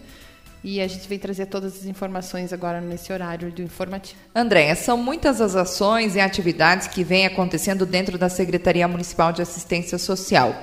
E 0.63 0.82
a 0.82 0.88
gente 0.88 1.08
vem 1.08 1.18
trazer 1.18 1.46
todas 1.46 1.75
as 1.78 1.86
informações 1.86 2.51
agora 2.51 2.82
nesse 2.82 3.13
horário 3.13 3.51
do 3.51 3.62
informativo. 3.62 4.20
Andréia, 4.36 4.75
são 4.75 4.98
muitas 4.98 5.39
as 5.39 5.56
ações 5.56 6.16
e 6.16 6.20
atividades 6.20 6.88
que 6.88 7.04
vêm 7.04 7.25
acontecendo 7.25 7.86
dentro 7.86 8.18
da 8.18 8.28
Secretaria 8.28 8.88
Municipal 8.88 9.32
de 9.32 9.42
Assistência 9.42 9.98
Social. 9.98 10.56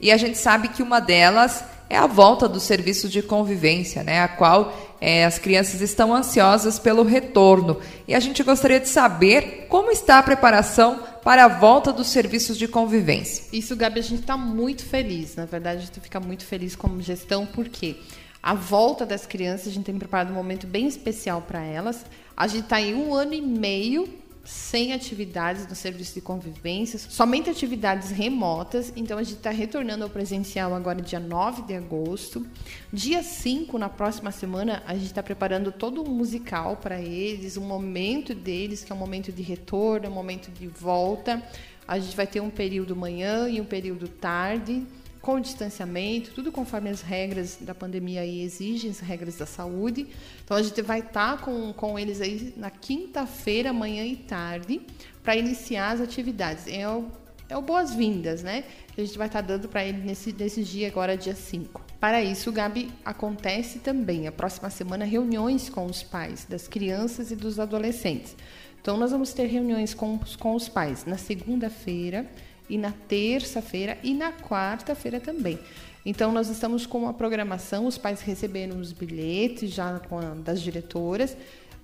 E 0.00 0.10
a 0.12 0.16
gente 0.16 0.36
sabe 0.36 0.68
que 0.68 0.82
uma 0.82 1.00
delas 1.00 1.64
é 1.90 1.96
a 1.96 2.06
volta 2.06 2.48
do 2.48 2.60
serviço 2.60 3.08
de 3.08 3.20
convivência, 3.20 4.04
né, 4.04 4.20
a 4.20 4.28
qual 4.28 4.72
é, 5.00 5.24
as 5.24 5.38
crianças 5.38 5.80
estão 5.80 6.14
ansiosas 6.14 6.78
pelo 6.78 7.02
retorno. 7.02 7.80
E 8.06 8.14
a 8.14 8.20
gente 8.20 8.42
gostaria 8.44 8.78
de 8.78 8.88
saber 8.88 9.66
como 9.68 9.90
está 9.90 10.18
a 10.18 10.22
preparação 10.22 11.00
para 11.24 11.44
a 11.44 11.48
volta 11.48 11.92
dos 11.92 12.06
serviços 12.06 12.56
de 12.56 12.68
convivência. 12.68 13.44
Isso, 13.52 13.74
Gabi, 13.74 14.00
a 14.00 14.02
gente 14.02 14.20
está 14.20 14.36
muito 14.36 14.84
feliz. 14.84 15.34
Na 15.34 15.44
verdade, 15.44 15.78
a 15.78 15.84
gente 15.84 16.00
fica 16.00 16.20
muito 16.20 16.44
feliz 16.44 16.76
como 16.76 17.02
gestão, 17.02 17.44
por 17.44 17.68
quê? 17.68 17.96
A 18.42 18.54
volta 18.54 19.04
das 19.04 19.26
crianças, 19.26 19.68
a 19.68 19.70
gente 19.70 19.84
tem 19.84 19.98
preparado 19.98 20.30
um 20.30 20.34
momento 20.34 20.66
bem 20.66 20.86
especial 20.86 21.42
para 21.42 21.62
elas. 21.62 22.06
A 22.34 22.46
gente 22.46 22.64
está 22.64 22.80
em 22.80 22.94
um 22.94 23.14
ano 23.14 23.34
e 23.34 23.42
meio 23.42 24.08
sem 24.42 24.94
atividades 24.94 25.66
no 25.66 25.74
serviço 25.74 26.14
de 26.14 26.22
convivência, 26.22 26.98
somente 26.98 27.50
atividades 27.50 28.10
remotas. 28.10 28.92
Então 28.96 29.18
a 29.18 29.22
gente 29.22 29.36
está 29.36 29.50
retornando 29.50 30.04
ao 30.04 30.10
presencial 30.10 30.74
agora, 30.74 31.02
dia 31.02 31.20
9 31.20 31.62
de 31.62 31.74
agosto. 31.74 32.46
Dia 32.90 33.22
5, 33.22 33.76
na 33.78 33.90
próxima 33.90 34.30
semana, 34.30 34.82
a 34.86 34.94
gente 34.94 35.06
está 35.06 35.22
preparando 35.22 35.70
todo 35.70 36.02
um 36.02 36.08
musical 36.08 36.78
para 36.78 37.00
eles, 37.00 37.58
um 37.58 37.66
momento 37.66 38.34
deles, 38.34 38.82
que 38.82 38.90
é 38.90 38.94
um 38.94 38.98
momento 38.98 39.30
de 39.30 39.42
retorno, 39.42 40.08
um 40.08 40.12
momento 40.12 40.50
de 40.50 40.66
volta. 40.66 41.42
A 41.86 41.98
gente 41.98 42.16
vai 42.16 42.26
ter 42.26 42.40
um 42.40 42.50
período 42.50 42.96
manhã 42.96 43.48
e 43.50 43.60
um 43.60 43.66
período 43.66 44.08
tarde 44.08 44.86
com 45.20 45.38
distanciamento, 45.38 46.30
tudo 46.32 46.50
conforme 46.50 46.88
as 46.88 47.02
regras 47.02 47.58
da 47.60 47.74
pandemia 47.74 48.22
aí 48.22 48.42
exigem, 48.42 48.90
as 48.90 49.00
regras 49.00 49.36
da 49.36 49.46
saúde. 49.46 50.06
Então 50.44 50.56
a 50.56 50.62
gente 50.62 50.80
vai 50.82 51.00
estar 51.00 51.36
tá 51.36 51.42
com, 51.42 51.72
com 51.72 51.98
eles 51.98 52.20
aí 52.20 52.54
na 52.56 52.70
quinta-feira, 52.70 53.72
manhã 53.72 54.04
e 54.04 54.16
tarde, 54.16 54.80
para 55.22 55.36
iniciar 55.36 55.90
as 55.90 56.00
atividades. 56.00 56.66
É 56.66 56.88
o, 56.88 57.06
é 57.48 57.56
o 57.56 57.60
boas-vindas, 57.60 58.42
né? 58.42 58.64
Que 58.94 59.02
a 59.02 59.04
gente 59.04 59.18
vai 59.18 59.26
estar 59.26 59.42
tá 59.42 59.48
dando 59.48 59.68
para 59.68 59.84
eles 59.84 60.02
nesse, 60.02 60.32
nesse 60.32 60.62
dia 60.62 60.88
agora, 60.88 61.16
dia 61.16 61.34
5. 61.34 61.84
Para 62.00 62.22
isso, 62.22 62.50
Gabi, 62.50 62.90
acontece 63.04 63.78
também 63.78 64.26
a 64.26 64.32
próxima 64.32 64.70
semana 64.70 65.04
reuniões 65.04 65.68
com 65.68 65.84
os 65.84 66.02
pais 66.02 66.46
das 66.48 66.66
crianças 66.66 67.30
e 67.30 67.36
dos 67.36 67.60
adolescentes. 67.60 68.34
Então 68.80 68.96
nós 68.96 69.10
vamos 69.10 69.34
ter 69.34 69.46
reuniões 69.46 69.92
com, 69.92 70.18
com 70.38 70.54
os 70.54 70.66
pais 70.66 71.04
na 71.04 71.18
segunda-feira 71.18 72.26
e 72.70 72.78
na 72.78 72.92
terça-feira 72.92 73.98
e 74.02 74.14
na 74.14 74.32
quarta-feira 74.32 75.20
também. 75.20 75.58
Então, 76.06 76.32
nós 76.32 76.48
estamos 76.48 76.86
com 76.86 77.00
uma 77.00 77.12
programação, 77.12 77.86
os 77.86 77.98
pais 77.98 78.22
receberam 78.22 78.78
os 78.78 78.92
bilhetes 78.92 79.70
já 79.70 79.96
a, 79.96 80.34
das 80.36 80.62
diretoras, 80.62 81.36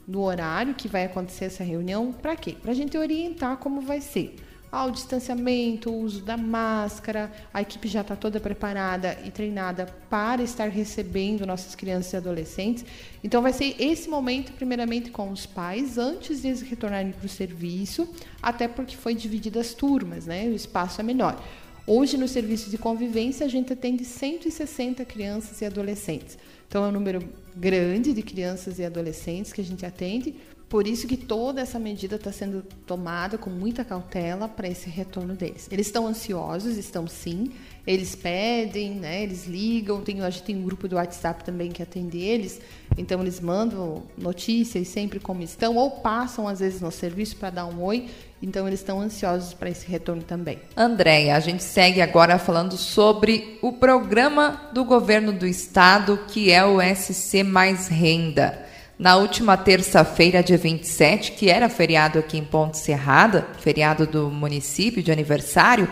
no 0.08 0.22
horário 0.22 0.74
que 0.74 0.88
vai 0.88 1.04
acontecer 1.04 1.46
essa 1.46 1.62
reunião. 1.62 2.12
Para 2.12 2.34
quê? 2.36 2.56
Para 2.62 2.70
a 2.70 2.74
gente 2.74 2.96
orientar 2.96 3.58
como 3.58 3.82
vai 3.82 4.00
ser 4.00 4.36
ao 4.70 4.90
distanciamento, 4.90 5.90
o 5.90 6.00
uso 6.00 6.23
da 6.23 6.37
máscara. 6.37 7.32
A 7.52 7.62
equipe 7.62 7.88
já 7.88 8.00
está 8.00 8.16
toda 8.16 8.40
preparada 8.40 9.18
e 9.25 9.30
treinada 9.30 9.87
para 10.11 10.42
estar 10.42 10.68
recebendo 10.68 11.46
nossas 11.46 11.75
crianças 11.75 12.12
e 12.12 12.16
adolescentes. 12.16 12.85
Então, 13.23 13.42
vai 13.42 13.52
ser 13.52 13.76
esse 13.78 14.08
momento, 14.08 14.52
primeiramente, 14.52 15.11
com 15.11 15.30
os 15.30 15.46
pais, 15.46 15.99
antes 15.99 16.42
de 16.42 16.49
eles 16.49 16.62
retornarem 16.62 17.12
para 17.12 17.26
o 17.26 17.28
serviço, 17.28 18.08
até 18.42 18.68
porque 18.68 18.96
foi 18.96 19.14
dividida 19.14 19.61
as 19.61 19.75
turmas, 19.75 20.26
né? 20.26 20.46
O 20.46 20.54
espaço 20.54 21.00
é 21.00 21.04
menor. 21.04 21.42
Hoje, 21.87 22.16
no 22.16 22.26
serviço 22.26 22.68
de 22.68 22.76
convivência, 22.76 23.46
a 23.46 23.49
gente 23.49 23.73
atende 23.73 24.04
160 24.04 25.04
crianças 25.04 25.61
e 25.61 25.64
adolescentes. 25.64 26.37
Então, 26.68 26.85
é 26.85 26.88
um 26.88 26.92
número 26.92 27.23
grande 27.56 28.12
de 28.12 28.23
crianças 28.23 28.80
e 28.80 28.85
adolescentes 28.85 29.52
que 29.52 29.61
a 29.61 29.64
gente 29.64 29.87
atende, 29.87 30.35
por 30.68 30.87
isso 30.87 31.06
que 31.06 31.16
toda 31.16 31.61
essa 31.61 31.78
medida 31.78 32.16
está 32.16 32.32
sendo 32.32 32.62
tomada 32.85 33.38
com 33.38 33.49
muita 33.49 33.85
cautela 33.85 34.49
para 34.49 34.66
esse 34.66 34.90
retorno 34.90 35.35
deles. 35.35 35.68
Eles 35.70 35.87
estão 35.87 36.08
ansiosos, 36.08 36.76
estão 36.76 37.06
sim. 37.06 37.52
Eles 37.87 38.16
pedem, 38.16 38.90
né? 38.96 39.23
Eles 39.23 39.46
ligam. 39.46 40.00
Tem, 40.00 40.20
a 40.20 40.28
gente 40.28 40.42
tem 40.42 40.56
um 40.56 40.64
grupo 40.64 40.88
do 40.88 40.96
WhatsApp 40.96 41.44
também 41.44 41.70
que 41.70 41.85
atende 41.85 42.18
eles. 42.18 42.61
Então 42.99 43.20
eles 43.20 43.38
mandam 43.38 44.02
notícias 44.18 44.88
sempre 44.88 45.20
como 45.20 45.40
estão 45.40 45.76
ou 45.76 45.88
passam 45.88 46.49
às 46.49 46.58
vezes 46.58 46.80
no 46.80 46.90
serviço 46.90 47.37
para 47.37 47.50
dar 47.50 47.66
um 47.66 47.80
oi. 47.85 48.08
Então 48.42 48.66
eles 48.66 48.80
estão 48.80 49.00
ansiosos 49.00 49.54
para 49.54 49.70
esse 49.70 49.87
retorno 49.87 50.25
também. 50.25 50.58
Andréia, 50.76 51.37
a 51.37 51.40
gente 51.40 51.62
segue 51.62 52.00
agora 52.00 52.40
falando 52.40 52.76
sobre 52.76 53.56
o 53.62 53.73
programa 53.73 54.68
do 54.75 54.85
governo 54.85 55.32
do 55.32 55.46
estado 55.46 56.18
que 56.26 56.50
é 56.50 56.64
o 56.64 56.78
SC 56.80 57.44
Mais 57.44 57.87
Renda. 57.87 58.66
Na 58.98 59.16
última 59.16 59.58
terça-feira, 59.58 60.42
dia 60.42 60.56
27, 60.56 61.32
que 61.32 61.50
era 61.50 61.68
feriado 61.68 62.18
aqui 62.18 62.38
em 62.38 62.44
Ponte 62.44 62.78
Serrada, 62.78 63.46
feriado 63.60 64.06
do 64.06 64.30
município 64.30 65.02
de 65.02 65.12
aniversário, 65.12 65.86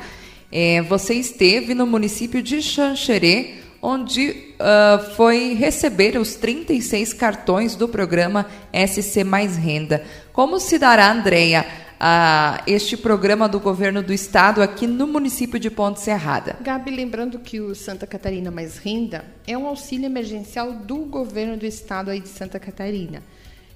é, 0.50 0.80
você 0.80 1.12
esteve 1.12 1.75
no 1.75 1.87
município 1.87 2.42
de 2.42 2.62
Xanxerê, 2.62 3.56
onde 3.82 4.30
uh, 4.30 5.14
foi 5.14 5.52
receber 5.52 6.16
os 6.16 6.37
36 6.37 7.12
cartões 7.12 7.76
do 7.76 7.87
programa 7.87 8.46
SC 8.73 9.23
Mais 9.23 9.58
Renda. 9.58 10.02
Como 10.32 10.58
se 10.58 10.78
dará, 10.78 11.12
Andréia, 11.12 11.66
a 12.06 12.62
este 12.66 12.99
programa 12.99 13.49
do 13.49 13.58
governo 13.58 14.02
do 14.02 14.12
estado 14.12 14.61
aqui 14.61 14.87
no 14.87 15.06
município 15.06 15.58
de 15.58 15.70
Ponte 15.70 16.00
Serrada. 16.00 16.54
Gabi, 16.61 16.90
lembrando 16.90 17.38
que 17.38 17.61
o 17.61 17.75
Santa 17.75 18.06
Catarina 18.06 18.50
Mais 18.50 18.76
Renda 18.76 19.25
é 19.46 19.56
um 19.56 19.66
auxílio 19.66 20.04
emergencial 20.04 20.70
do 20.70 20.96
governo 20.96 21.56
do 21.56 21.64
estado 21.64 22.11
aí 22.11 22.20
de 22.20 22.28
Santa 22.28 22.61
Catarina. 22.61 23.23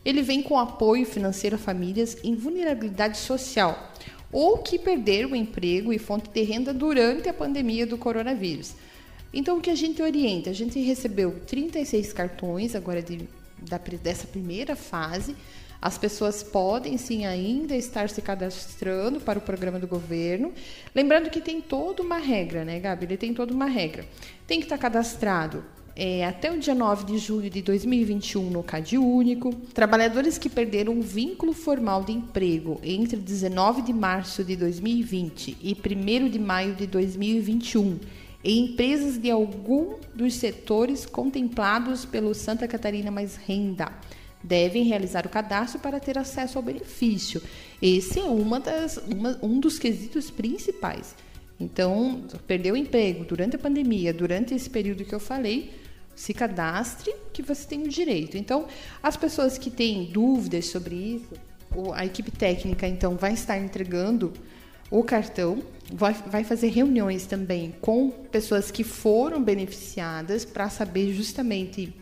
ele 0.04 0.20
vem 0.20 0.42
com 0.42 0.58
apoio 0.58 1.06
financeiro 1.06 1.56
a 1.56 1.58
famílias 1.58 2.18
em 2.22 2.34
vulnerabilidade 2.34 3.16
social 3.16 3.94
ou 4.30 4.58
que 4.58 4.78
perderam 4.78 5.30
o 5.30 5.36
emprego 5.36 5.90
e 5.90 5.98
fonte 5.98 6.28
de 6.28 6.42
renda 6.42 6.74
durante 6.74 7.30
a 7.30 7.32
pandemia 7.32 7.86
do 7.86 7.96
coronavírus. 7.96 8.74
Então, 9.32 9.56
o 9.56 9.60
que 9.62 9.70
a 9.70 9.74
gente 9.74 10.02
orienta? 10.02 10.50
A 10.50 10.52
gente 10.52 10.78
recebeu 10.80 11.40
36 11.46 12.12
cartões 12.12 12.74
agora 12.74 13.00
de, 13.00 13.26
da, 13.62 13.80
dessa 14.02 14.26
primeira 14.26 14.76
fase. 14.76 15.34
As 15.80 15.96
pessoas 15.96 16.42
podem 16.42 16.98
sim 16.98 17.24
ainda 17.24 17.76
estar 17.76 18.08
se 18.08 18.20
cadastrando 18.20 19.20
para 19.20 19.38
o 19.38 19.42
programa 19.42 19.78
do 19.78 19.86
governo. 19.86 20.52
Lembrando 20.94 21.30
que 21.30 21.40
tem 21.40 21.60
toda 21.60 22.02
uma 22.02 22.18
regra, 22.18 22.64
né, 22.64 22.80
Gabi? 22.80 23.06
Ele 23.06 23.16
tem 23.16 23.32
toda 23.32 23.54
uma 23.54 23.66
regra. 23.66 24.04
Tem 24.46 24.58
que 24.58 24.66
estar 24.66 24.78
cadastrado 24.78 25.64
é, 25.94 26.24
até 26.24 26.50
o 26.52 26.58
dia 26.58 26.74
9 26.74 27.04
de 27.04 27.18
julho 27.18 27.50
de 27.50 27.60
2021 27.62 28.50
no 28.50 28.62
CAD 28.62 28.98
Único. 28.98 29.52
Trabalhadores 29.74 30.38
que 30.38 30.48
perderam 30.48 31.00
vínculo 31.00 31.52
formal 31.52 32.04
de 32.04 32.12
emprego 32.12 32.80
entre 32.82 33.16
19 33.16 33.82
de 33.82 33.92
março 33.92 34.44
de 34.44 34.54
2020 34.56 35.58
e 35.60 35.76
1 35.76 36.28
de 36.28 36.38
maio 36.38 36.74
de 36.74 36.86
2021 36.86 37.98
em 38.44 38.66
empresas 38.66 39.18
de 39.18 39.30
algum 39.30 39.96
dos 40.14 40.34
setores 40.34 41.04
contemplados 41.04 42.04
pelo 42.04 42.32
Santa 42.34 42.68
Catarina 42.68 43.10
Mais 43.10 43.36
Renda. 43.36 43.92
Devem 44.48 44.84
realizar 44.84 45.26
o 45.26 45.28
cadastro 45.28 45.78
para 45.78 46.00
ter 46.00 46.16
acesso 46.16 46.56
ao 46.56 46.64
benefício. 46.64 47.42
Esse 47.82 48.18
é 48.18 48.24
uma 48.24 48.58
das, 48.58 48.96
uma, 48.96 49.38
um 49.42 49.60
dos 49.60 49.78
quesitos 49.78 50.30
principais. 50.30 51.14
Então, 51.60 52.22
perdeu 52.46 52.72
o 52.72 52.76
emprego 52.76 53.24
durante 53.24 53.56
a 53.56 53.58
pandemia, 53.58 54.12
durante 54.14 54.54
esse 54.54 54.70
período 54.70 55.04
que 55.04 55.14
eu 55.14 55.20
falei, 55.20 55.70
se 56.16 56.32
cadastre 56.32 57.14
que 57.30 57.42
você 57.42 57.68
tem 57.68 57.82
o 57.82 57.88
direito. 57.88 58.38
Então, 58.38 58.66
as 59.02 59.18
pessoas 59.18 59.58
que 59.58 59.70
têm 59.70 60.06
dúvidas 60.06 60.66
sobre 60.66 60.94
isso, 60.94 61.28
a 61.94 62.06
equipe 62.06 62.30
técnica 62.30 62.88
então 62.88 63.16
vai 63.16 63.34
estar 63.34 63.58
entregando 63.58 64.32
o 64.90 65.04
cartão, 65.04 65.62
vai, 65.92 66.14
vai 66.14 66.42
fazer 66.42 66.68
reuniões 66.68 67.26
também 67.26 67.74
com 67.82 68.10
pessoas 68.10 68.70
que 68.70 68.82
foram 68.82 69.42
beneficiadas 69.42 70.46
para 70.46 70.70
saber 70.70 71.12
justamente 71.12 71.92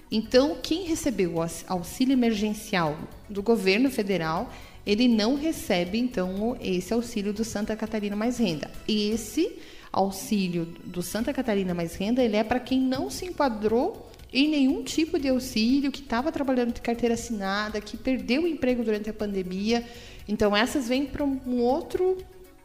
Então, 0.09 0.55
quem 0.63 0.85
recebeu 0.85 1.35
o 1.35 1.45
auxílio 1.67 2.13
emergencial 2.13 2.95
do 3.27 3.43
governo 3.43 3.91
federal, 3.91 4.49
ele 4.85 5.07
não 5.07 5.35
recebe 5.35 5.97
então 5.97 6.57
esse 6.59 6.93
auxílio 6.93 7.33
do 7.33 7.43
Santa 7.43 7.75
Catarina 7.75 8.15
Mais 8.15 8.37
Renda. 8.37 8.69
Esse 8.87 9.57
auxílio 9.91 10.65
do 10.83 11.01
Santa 11.01 11.31
Catarina 11.31 11.73
Mais 11.73 11.95
Renda, 11.95 12.23
ele 12.23 12.35
é 12.35 12.43
para 12.43 12.59
quem 12.59 12.81
não 12.81 13.09
se 13.09 13.25
enquadrou 13.25 14.09
em 14.33 14.49
nenhum 14.49 14.83
tipo 14.83 15.19
de 15.19 15.29
auxílio, 15.29 15.91
que 15.91 16.01
estava 16.01 16.31
trabalhando 16.31 16.73
de 16.73 16.81
carteira 16.81 17.13
assinada, 17.13 17.79
que 17.79 17.95
perdeu 17.95 18.43
o 18.43 18.47
emprego 18.47 18.83
durante 18.83 19.09
a 19.09 19.13
pandemia. 19.13 19.85
Então, 20.27 20.57
essas 20.57 20.87
vêm 20.87 21.05
para 21.05 21.23
um 21.23 21.59
outro 21.61 22.17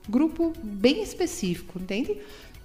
grupo 0.09 0.55
bem 0.63 1.03
específico, 1.03 1.79
entende? 1.79 2.17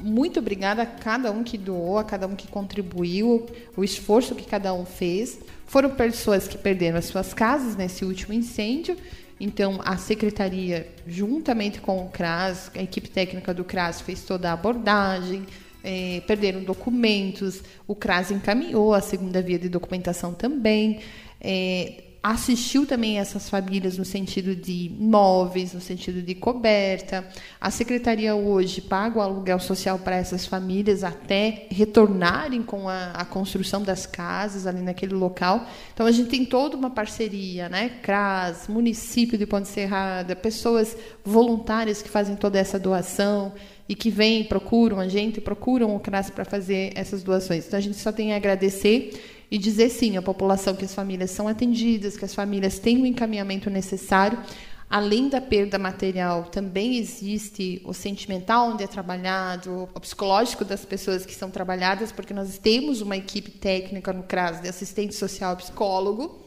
muito 0.02 0.40
obrigada 0.40 0.84
a 0.84 0.86
cada 0.86 1.32
um 1.32 1.44
que 1.44 1.58
doou, 1.58 1.98
a 1.98 2.04
cada 2.04 2.28
um 2.28 2.36
que 2.36 2.48
contribuiu, 2.48 3.46
o 3.76 3.84
esforço 3.84 4.36
que 4.36 4.46
cada 4.46 4.74
um 4.74 4.86
fez. 4.86 5.40
Foram 5.66 5.90
pessoas 5.90 6.48
que 6.48 6.58
perderam 6.58 6.98
as 6.98 7.06
suas 7.06 7.34
casas 7.34 7.76
nesse 7.76 8.06
último 8.06 8.34
incêndio. 8.34 8.96
Então, 9.40 9.80
a 9.84 9.98
secretaria, 9.98 10.88
juntamente 11.08 11.80
com 11.80 12.06
o 12.06 12.10
CRAS, 12.10 12.70
a 12.76 12.84
equipe 12.84 13.10
técnica 13.10 13.54
do 13.54 13.64
CRAS 13.64 14.02
fez 14.02 14.22
toda 14.24 14.50
a 14.50 14.54
abordagem, 14.54 15.46
é, 15.84 16.22
perderam 16.28 16.62
documentos, 16.64 17.64
o 17.88 17.96
CRAS 17.96 18.32
encaminhou 18.32 18.94
a 18.94 19.02
segunda 19.02 19.42
via 19.42 19.58
de 19.58 19.70
documentação 19.70 20.34
também. 20.34 21.00
É, 21.42 22.09
assistiu 22.22 22.86
também 22.86 23.18
essas 23.18 23.50
famílias 23.50 23.98
no 23.98 24.04
sentido 24.04 24.54
de 24.54 24.92
móveis, 25.00 25.74
no 25.74 25.80
sentido 25.80 26.22
de 26.22 26.36
coberta. 26.36 27.26
A 27.62 27.72
secretaria 27.72 28.36
hoje 28.36 28.82
paga 28.82 29.20
o 29.20 29.22
aluguel 29.22 29.60
social 29.60 29.98
para 29.98 30.18
essas 30.18 30.46
famílias 30.46 31.04
até 31.04 31.68
retornarem 31.70 32.62
com 32.62 32.90
a, 32.90 33.12
a, 33.12 33.24
construção 33.24 33.82
das 33.82 34.06
casas 34.06 34.68
ali 34.68 34.82
naquele 34.82 35.14
local. 35.14 35.66
Então 35.94 36.06
a 36.06 36.12
gente 36.12 36.30
tem 36.30 36.44
toda 36.44 36.76
uma 36.76 36.90
parceria, 36.90 37.70
né? 37.70 37.90
CRAS, 38.04 38.68
município 38.68 39.38
de 39.38 39.46
Ponte 39.46 39.70
Serrada, 39.70 40.36
pessoas 40.36 40.98
voluntárias 41.24 42.02
que 42.02 42.10
fazem 42.10 42.36
toda 42.36 42.60
essa 42.60 42.78
doação 42.78 43.54
e 43.88 43.96
que 43.96 44.10
vêm, 44.10 44.44
procuram 44.44 45.00
a 45.00 45.08
gente, 45.08 45.40
procuram 45.40 45.96
o 45.96 46.00
CRAS 46.00 46.30
para 46.30 46.44
fazer 46.44 46.92
essas 46.96 47.24
doações. 47.24 47.66
Então 47.66 47.80
a 47.80 47.82
gente 47.82 47.98
só 47.98 48.12
tem 48.12 48.34
a 48.34 48.36
agradecer 48.36 49.39
e 49.52 49.58
dizer 49.58 49.90
sim 49.90 50.18
à 50.18 50.22
população 50.22 50.76
que 50.76 50.86
as 50.86 50.94
famílias 50.94 51.32
são 51.32 51.48
atendidas, 51.48 52.16
que 52.16 52.26
as 52.26 52.34
famílias 52.34 52.80
têm 52.80 53.02
o 53.02 53.06
encaminhamento 53.06 53.70
necessário. 53.70 54.40
Além 54.90 55.30
da 55.30 55.40
perda 55.40 55.78
material, 55.78 56.46
também 56.46 56.98
existe 56.98 57.80
o 57.86 57.94
sentimental 57.94 58.72
onde 58.72 58.84
é 58.84 58.88
trabalhado, 58.88 59.88
o 59.94 60.00
psicológico 60.00 60.66
das 60.66 60.84
pessoas 60.84 61.28
que 61.28 61.36
são 61.36 61.52
trabalhadas, 61.52 62.12
porque 62.12 62.34
nós 62.34 62.58
temos 62.58 63.00
uma 63.00 63.16
equipe 63.16 63.52
técnica 63.52 64.12
no 64.12 64.24
CRAS 64.24 64.62
de 64.62 64.68
assistente 64.68 65.14
social 65.14 65.56
psicólogo, 65.58 66.40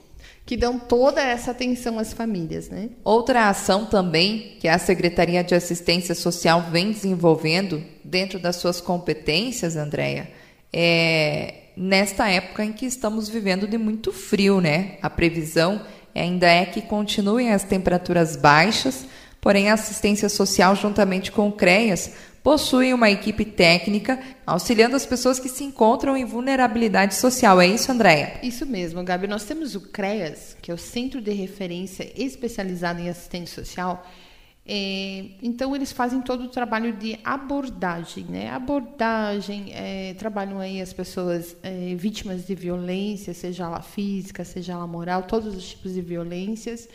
que 0.44 0.56
dão 0.56 0.76
toda 0.76 1.22
essa 1.22 1.52
atenção 1.52 2.00
às 2.00 2.12
famílias. 2.12 2.68
Né? 2.68 2.90
Outra 3.04 3.48
ação 3.48 3.86
também 3.86 4.56
que 4.58 4.66
a 4.66 4.76
Secretaria 4.76 5.44
de 5.44 5.54
Assistência 5.54 6.14
Social 6.14 6.62
vem 6.62 6.90
desenvolvendo 6.90 7.80
dentro 8.02 8.40
das 8.40 8.56
suas 8.56 8.80
competências, 8.80 9.76
Andréia, 9.76 10.28
é 10.72 11.61
nesta 11.76 12.28
época 12.28 12.64
em 12.64 12.72
que 12.72 12.86
estamos 12.86 13.28
vivendo 13.28 13.66
de 13.66 13.78
muito 13.78 14.12
frio, 14.12 14.60
né? 14.60 14.98
A 15.02 15.10
previsão 15.10 15.82
ainda 16.14 16.46
é 16.46 16.64
que 16.66 16.82
continuem 16.82 17.52
as 17.52 17.64
temperaturas 17.64 18.36
baixas, 18.36 19.06
porém 19.40 19.70
a 19.70 19.74
assistência 19.74 20.28
social, 20.28 20.76
juntamente 20.76 21.32
com 21.32 21.48
o 21.48 21.52
CREAS, 21.52 22.12
possui 22.42 22.92
uma 22.92 23.10
equipe 23.10 23.44
técnica 23.44 24.18
auxiliando 24.44 24.96
as 24.96 25.06
pessoas 25.06 25.38
que 25.38 25.48
se 25.48 25.64
encontram 25.64 26.16
em 26.16 26.24
vulnerabilidade 26.24 27.14
social. 27.14 27.60
É 27.60 27.66
isso, 27.66 27.90
Andréia? 27.92 28.34
Isso 28.42 28.66
mesmo, 28.66 29.02
Gabi. 29.04 29.26
Nós 29.26 29.44
temos 29.44 29.74
o 29.74 29.80
CREAS, 29.80 30.56
que 30.60 30.70
é 30.70 30.74
o 30.74 30.78
Centro 30.78 31.20
de 31.20 31.32
Referência 31.32 32.10
Especializado 32.16 33.00
em 33.00 33.08
Assistência 33.08 33.64
Social, 33.64 34.04
é, 34.64 35.24
então 35.42 35.74
eles 35.74 35.90
fazem 35.90 36.20
todo 36.22 36.44
o 36.44 36.48
trabalho 36.48 36.92
de 36.92 37.18
abordagem, 37.24 38.24
né? 38.24 38.48
Abordagem, 38.50 39.72
é, 39.72 40.14
trabalham 40.14 40.60
aí 40.60 40.80
as 40.80 40.92
pessoas 40.92 41.56
é, 41.62 41.94
vítimas 41.96 42.46
de 42.46 42.54
violência, 42.54 43.34
seja 43.34 43.64
ela 43.64 43.82
física, 43.82 44.44
seja 44.44 44.74
ela 44.74 44.86
moral, 44.86 45.24
todos 45.24 45.56
os 45.56 45.70
tipos 45.70 45.94
de 45.94 46.00
violências. 46.00 46.88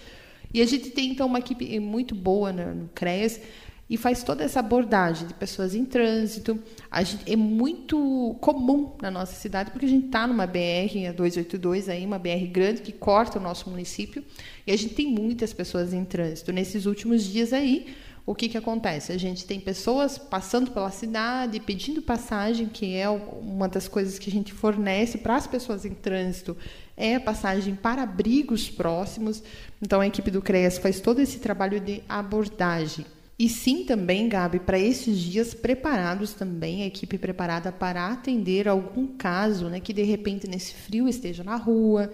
E 0.54 0.62
a 0.62 0.66
gente 0.66 0.92
tem 0.92 1.12
então 1.12 1.28
uma 1.28 1.40
equipe 1.40 1.78
muito 1.80 2.16
boa 2.16 2.54
no, 2.54 2.74
no 2.74 2.90
CREAS 2.90 3.42
e 3.90 3.96
faz 3.96 4.24
toda 4.24 4.44
essa 4.44 4.60
abordagem 4.60 5.28
de 5.28 5.34
pessoas 5.34 5.74
em 5.74 5.86
trânsito. 5.86 6.60
Gente, 7.04 7.32
é 7.32 7.36
muito 7.36 8.36
comum 8.42 8.94
na 9.02 9.10
nossa 9.10 9.34
cidade, 9.34 9.72
porque 9.72 9.86
a 9.86 9.90
gente 9.90 10.08
está 10.08 10.28
numa 10.28 10.46
BR, 10.46 11.08
a 11.10 11.14
282, 11.14 11.88
aí, 11.90 12.06
uma 12.06 12.20
BR 12.20 12.48
grande 12.52 12.82
que 12.82 12.92
corta 12.92 13.40
o 13.40 13.42
nosso 13.42 13.70
município, 13.70 14.24
e 14.66 14.72
a 14.72 14.76
gente 14.76 14.94
tem 14.94 15.08
muitas 15.08 15.54
pessoas 15.54 15.94
em 15.94 16.04
trânsito. 16.04 16.52
Nesses 16.52 16.86
últimos 16.86 17.24
dias 17.24 17.54
aí, 17.54 17.96
o 18.26 18.36
que, 18.36 18.50
que 18.50 18.58
acontece? 18.58 19.14
A 19.14 19.18
gente 19.18 19.46
tem 19.46 19.58
pessoas 19.58 20.18
passando 20.18 20.72
pela 20.72 20.92
cidade, 20.92 21.62
pedindo 21.62 22.02
passagem, 22.02 22.68
que 22.68 22.94
é 22.94 23.10
uma 23.10 23.70
das 23.70 23.88
coisas 23.88 24.20
que 24.20 24.30
a 24.30 24.34
gente 24.34 24.52
fornece 24.52 25.18
para 25.18 25.38
as 25.38 25.48
pessoas 25.48 25.86
em 25.86 25.94
trânsito, 25.94 26.58
é 26.98 27.16
a 27.16 27.22
passagem 27.22 27.74
para 27.74 28.04
abrigos 28.04 28.70
próximos. 28.70 29.42
Então, 29.82 30.02
a 30.02 30.08
equipe 30.08 30.30
do 30.30 30.42
CREAS 30.42 30.78
faz 30.78 31.00
todo 31.00 31.22
esse 31.22 31.40
trabalho 31.40 31.80
de 31.80 32.04
abordagem. 32.10 33.06
E 33.40 33.48
sim 33.48 33.84
também, 33.84 34.28
Gabi, 34.28 34.60
para 34.60 34.80
esses 34.80 35.20
dias 35.20 35.54
preparados 35.54 36.34
também, 36.34 36.82
a 36.82 36.88
equipe 36.88 37.20
preparada 37.20 37.72
para 37.72 38.08
atender 38.08 38.68
algum 38.68 39.06
caso, 39.16 39.70
né, 39.70 39.80
que 39.80 39.94
de 39.94 40.02
repente 40.02 40.48
nesse 40.48 40.74
frio 40.74 41.08
esteja 41.08 41.44
na 41.44 41.56
rua, 41.56 42.12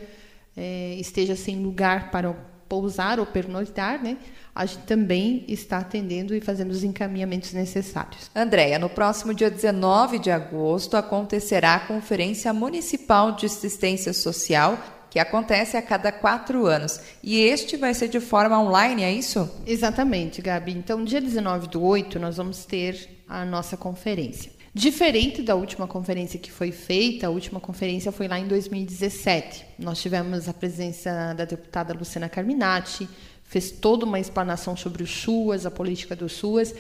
é, 0.56 0.96
esteja 0.96 1.36
sem 1.36 1.64
lugar 1.64 2.12
para 2.12 2.34
pousar 2.68 3.20
ou 3.20 3.26
pernoitar, 3.26 4.02
né? 4.02 4.18
A 4.56 4.66
gente 4.66 4.84
também 4.86 5.46
está 5.48 5.78
atendendo 5.78 6.36
e 6.36 6.42
fazendo 6.42 6.72
os 6.72 6.84
encaminhamentos 6.84 7.54
necessários. 7.54 8.30
Andréia, 8.36 8.80
no 8.80 8.90
próximo 8.90 9.34
dia 9.34 9.50
19 9.50 10.20
de 10.20 10.32
agosto 10.32 10.98
acontecerá 10.98 11.76
a 11.76 11.80
Conferência 11.80 12.52
Municipal 12.52 13.34
de 13.34 13.46
Assistência 13.46 14.12
Social 14.12 14.93
que 15.14 15.20
acontece 15.20 15.78
a 15.78 15.82
cada 15.84 16.12
quatro 16.12 16.66
anos. 16.66 17.00
E 17.22 17.40
este 17.40 17.78
vai 17.78 17.94
ser 17.94 18.08
de 18.08 18.20
forma 18.20 18.60
online, 18.60 19.04
é 19.04 19.14
isso? 19.14 19.48
Exatamente, 19.64 20.42
Gabi. 20.42 20.72
Então, 20.72 21.04
dia 21.04 21.22
19 21.22 21.68
do 21.68 21.84
8, 21.84 22.18
nós 22.20 22.38
vamos 22.38 22.66
ter 22.66 23.22
a 23.30 23.46
nossa 23.46 23.78
conferência. 23.78 24.52
Diferente 24.74 25.44
da 25.44 25.54
última 25.54 25.86
conferência 25.86 26.40
que 26.40 26.52
foi 26.52 26.72
feita, 26.72 27.28
a 27.28 27.30
última 27.30 27.60
conferência 27.60 28.12
foi 28.12 28.28
lá 28.28 28.40
em 28.40 28.48
2017. 28.48 29.64
Nós 29.78 30.02
tivemos 30.02 30.50
a 30.50 30.54
presença 30.54 31.36
da 31.38 31.46
deputada 31.46 31.94
Luciana 31.94 32.28
Carminati, 32.28 33.08
fez 33.44 33.70
toda 33.70 34.06
uma 34.08 34.20
explanação 34.20 34.76
sobre 34.76 35.04
o 35.04 35.08
SUAS, 35.08 35.68
a 35.68 35.70
política 35.70 36.16
do 36.16 36.28
SUAS. 36.28 36.74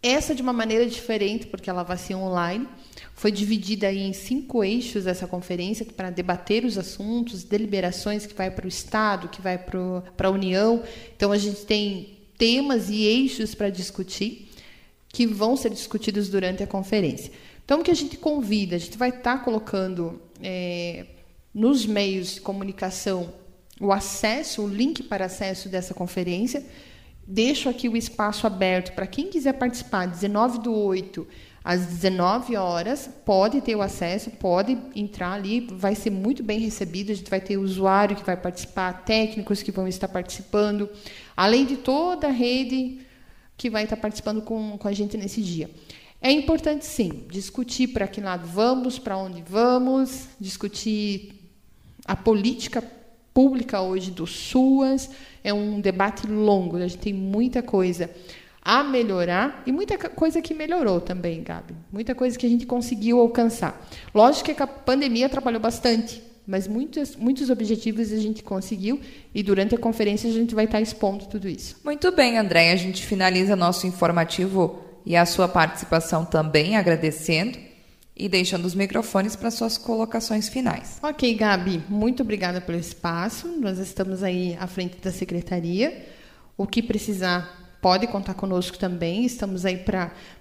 Essa 0.00 0.32
de 0.32 0.42
uma 0.42 0.52
maneira 0.52 0.86
diferente, 0.86 1.48
porque 1.48 1.68
ela 1.68 1.82
vai 1.82 1.96
ser 1.96 2.14
online. 2.14 2.68
Foi 3.14 3.30
dividida 3.30 3.92
em 3.92 4.12
cinco 4.12 4.64
eixos 4.64 5.06
essa 5.06 5.26
conferência 5.26 5.86
para 5.86 6.10
debater 6.10 6.64
os 6.64 6.76
assuntos, 6.76 7.44
deliberações 7.44 8.26
que 8.26 8.34
vai 8.34 8.50
para 8.50 8.66
o 8.66 8.68
Estado, 8.68 9.28
que 9.28 9.40
vai 9.40 9.56
para 9.56 10.28
a 10.28 10.30
União. 10.30 10.82
Então 11.16 11.30
a 11.30 11.38
gente 11.38 11.64
tem 11.64 12.18
temas 12.36 12.90
e 12.90 13.04
eixos 13.04 13.54
para 13.54 13.70
discutir 13.70 14.50
que 15.08 15.26
vão 15.26 15.56
ser 15.56 15.70
discutidos 15.70 16.28
durante 16.28 16.64
a 16.64 16.66
conferência. 16.66 17.32
Então 17.64 17.80
o 17.80 17.84
que 17.84 17.90
a 17.90 17.94
gente 17.94 18.16
convida, 18.16 18.74
a 18.74 18.78
gente 18.78 18.98
vai 18.98 19.10
estar 19.10 19.38
tá 19.38 19.44
colocando 19.44 20.20
é, 20.42 21.06
nos 21.54 21.86
meios 21.86 22.34
de 22.34 22.40
comunicação 22.40 23.32
o 23.80 23.92
acesso, 23.92 24.62
o 24.62 24.68
link 24.68 25.04
para 25.04 25.26
acesso 25.26 25.68
dessa 25.68 25.94
conferência. 25.94 26.66
Deixo 27.26 27.68
aqui 27.68 27.88
o 27.88 27.96
espaço 27.96 28.46
aberto 28.46 28.92
para 28.92 29.06
quem 29.06 29.28
quiser 29.30 29.54
participar, 29.54 30.06
19 30.06 30.58
do 30.58 30.74
8 30.74 31.26
às 31.64 31.86
19 31.86 32.56
horas, 32.56 33.08
pode 33.24 33.62
ter 33.62 33.74
o 33.74 33.80
acesso, 33.80 34.30
pode 34.32 34.76
entrar 34.94 35.32
ali, 35.32 35.66
vai 35.70 35.94
ser 35.94 36.10
muito 36.10 36.42
bem 36.42 36.60
recebido. 36.60 37.10
A 37.10 37.14
gente 37.14 37.30
vai 37.30 37.40
ter 37.40 37.56
usuário 37.56 38.14
que 38.14 38.24
vai 38.24 38.36
participar, 38.36 39.04
técnicos 39.04 39.62
que 39.62 39.72
vão 39.72 39.88
estar 39.88 40.08
participando, 40.08 40.90
além 41.34 41.64
de 41.64 41.78
toda 41.78 42.26
a 42.26 42.30
rede 42.30 43.00
que 43.56 43.70
vai 43.70 43.84
estar 43.84 43.96
participando 43.96 44.42
com, 44.42 44.76
com 44.76 44.86
a 44.86 44.92
gente 44.92 45.16
nesse 45.16 45.40
dia. 45.40 45.70
É 46.20 46.30
importante, 46.30 46.84
sim, 46.84 47.24
discutir 47.30 47.88
para 47.88 48.06
que 48.06 48.20
lado 48.20 48.46
vamos, 48.46 48.98
para 48.98 49.16
onde 49.16 49.42
vamos, 49.42 50.28
discutir 50.38 51.32
a 52.04 52.14
política 52.14 52.84
pública 53.32 53.80
hoje 53.80 54.10
do 54.10 54.26
SUAS. 54.26 55.10
É 55.42 55.52
um 55.52 55.80
debate 55.80 56.26
longo, 56.26 56.76
a 56.76 56.86
gente 56.86 56.98
tem 56.98 57.14
muita 57.14 57.62
coisa 57.62 58.10
a 58.64 58.82
melhorar 58.82 59.62
e 59.66 59.72
muita 59.72 59.98
coisa 59.98 60.40
que 60.40 60.54
melhorou 60.54 61.00
também, 61.00 61.42
Gabi. 61.42 61.74
Muita 61.92 62.14
coisa 62.14 62.38
que 62.38 62.46
a 62.46 62.48
gente 62.48 62.64
conseguiu 62.64 63.20
alcançar. 63.20 63.86
Lógico 64.14 64.54
que 64.54 64.62
a 64.62 64.66
pandemia 64.66 65.26
atrapalhou 65.26 65.60
bastante, 65.60 66.22
mas 66.46 66.66
muitos, 66.66 67.14
muitos 67.14 67.50
objetivos 67.50 68.10
a 68.10 68.16
gente 68.16 68.42
conseguiu 68.42 68.98
e 69.34 69.42
durante 69.42 69.74
a 69.74 69.78
conferência 69.78 70.30
a 70.30 70.32
gente 70.32 70.54
vai 70.54 70.64
estar 70.64 70.80
expondo 70.80 71.26
tudo 71.26 71.46
isso. 71.46 71.76
Muito 71.84 72.10
bem, 72.10 72.38
André. 72.38 72.72
A 72.72 72.76
gente 72.76 73.04
finaliza 73.04 73.54
nosso 73.54 73.86
informativo 73.86 74.82
e 75.04 75.14
a 75.14 75.26
sua 75.26 75.46
participação 75.46 76.24
também, 76.24 76.76
agradecendo 76.76 77.58
e 78.16 78.28
deixando 78.28 78.64
os 78.64 78.74
microfones 78.74 79.36
para 79.36 79.50
suas 79.50 79.76
colocações 79.76 80.48
finais. 80.48 80.98
Ok, 81.02 81.34
Gabi, 81.34 81.82
muito 81.88 82.22
obrigada 82.22 82.60
pelo 82.60 82.78
espaço. 82.78 83.48
Nós 83.60 83.78
estamos 83.78 84.22
aí 84.22 84.56
à 84.58 84.66
frente 84.66 84.96
da 85.02 85.10
secretaria. 85.10 86.06
O 86.56 86.66
que 86.66 86.80
precisar 86.80 87.63
pode 87.84 88.06
contar 88.06 88.32
conosco 88.32 88.78
também. 88.78 89.26
Estamos 89.26 89.66
aí 89.66 89.76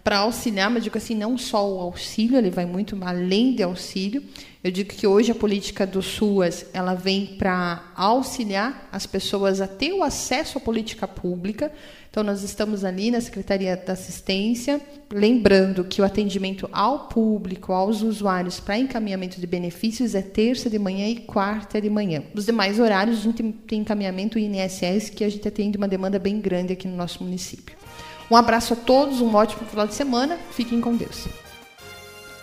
para 0.03 0.19
auxiliar, 0.19 0.69
mas 0.69 0.83
digo 0.83 0.97
assim, 0.97 1.15
não 1.15 1.37
só 1.37 1.65
o 1.65 1.79
auxílio, 1.79 2.37
ele 2.37 2.49
vai 2.49 2.65
muito 2.65 2.97
além 3.01 3.55
de 3.55 3.63
auxílio. 3.63 4.21
Eu 4.61 4.69
digo 4.69 4.93
que 4.93 5.07
hoje 5.07 5.31
a 5.31 5.35
política 5.35 5.87
do 5.87 6.01
SUAS 6.01 6.65
ela 6.73 6.93
vem 6.93 7.35
para 7.37 7.91
auxiliar 7.95 8.87
as 8.91 9.05
pessoas 9.05 9.61
a 9.61 9.67
ter 9.67 9.93
o 9.93 10.03
acesso 10.03 10.57
à 10.57 10.61
política 10.61 11.07
pública. 11.07 11.71
Então, 12.09 12.23
nós 12.23 12.43
estamos 12.43 12.85
ali 12.85 13.11
na 13.11 13.19
Secretaria 13.19 13.75
da 13.75 13.93
Assistência, 13.93 14.79
lembrando 15.11 15.83
que 15.83 16.01
o 16.01 16.05
atendimento 16.05 16.69
ao 16.71 17.07
público, 17.07 17.73
aos 17.73 18.01
usuários 18.01 18.59
para 18.59 18.77
encaminhamento 18.77 19.41
de 19.41 19.47
benefícios 19.47 20.15
é 20.15 20.21
terça 20.21 20.69
de 20.69 20.77
manhã 20.77 21.07
e 21.07 21.15
quarta 21.21 21.81
de 21.81 21.89
manhã. 21.89 22.23
Nos 22.33 22.45
demais 22.45 22.79
horários, 22.79 23.19
a 23.19 23.21
gente 23.21 23.41
tem 23.67 23.81
encaminhamento 23.81 24.37
INSS, 24.37 25.09
que 25.09 25.23
a 25.23 25.29
gente 25.29 25.47
atende 25.47 25.77
uma 25.77 25.87
demanda 25.87 26.19
bem 26.19 26.39
grande 26.39 26.73
aqui 26.73 26.87
no 26.87 26.95
nosso 26.95 27.23
município. 27.23 27.82
Um 28.29 28.35
abraço 28.35 28.73
a 28.73 28.77
todos, 28.77 29.21
um 29.21 29.33
ótimo 29.35 29.65
final 29.67 29.87
de 29.87 29.93
semana. 29.93 30.37
Fiquem 30.51 30.81
com 30.81 30.95
Deus. 30.95 31.27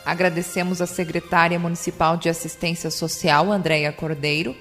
Agradecemos 0.05 0.81
a 0.81 0.87
secretária 0.87 1.59
municipal 1.59 2.17
de 2.17 2.29
Assistência 2.29 2.91
Social, 2.91 3.53
Andréia 3.53 3.93
Cordeiro 3.93 4.57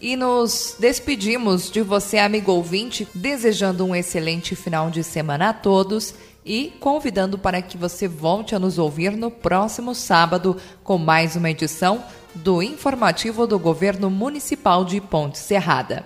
E 0.00 0.16
nos 0.16 0.76
despedimos 0.78 1.70
de 1.70 1.82
você, 1.82 2.18
amigo 2.18 2.52
ouvinte, 2.52 3.06
desejando 3.14 3.84
um 3.84 3.94
excelente 3.94 4.54
final 4.54 4.90
de 4.90 5.02
semana 5.02 5.50
a 5.50 5.52
todos 5.52 6.14
e 6.44 6.72
convidando 6.80 7.38
para 7.38 7.62
que 7.62 7.76
você 7.76 8.08
volte 8.08 8.54
a 8.54 8.58
nos 8.58 8.78
ouvir 8.78 9.12
no 9.12 9.30
próximo 9.30 9.94
sábado 9.94 10.56
com 10.82 10.98
mais 10.98 11.36
uma 11.36 11.50
edição 11.50 12.02
do 12.34 12.62
informativo 12.62 13.46
do 13.46 13.58
Governo 13.58 14.10
Municipal 14.10 14.84
de 14.84 15.00
Ponte 15.00 15.38
Serrada. 15.38 16.04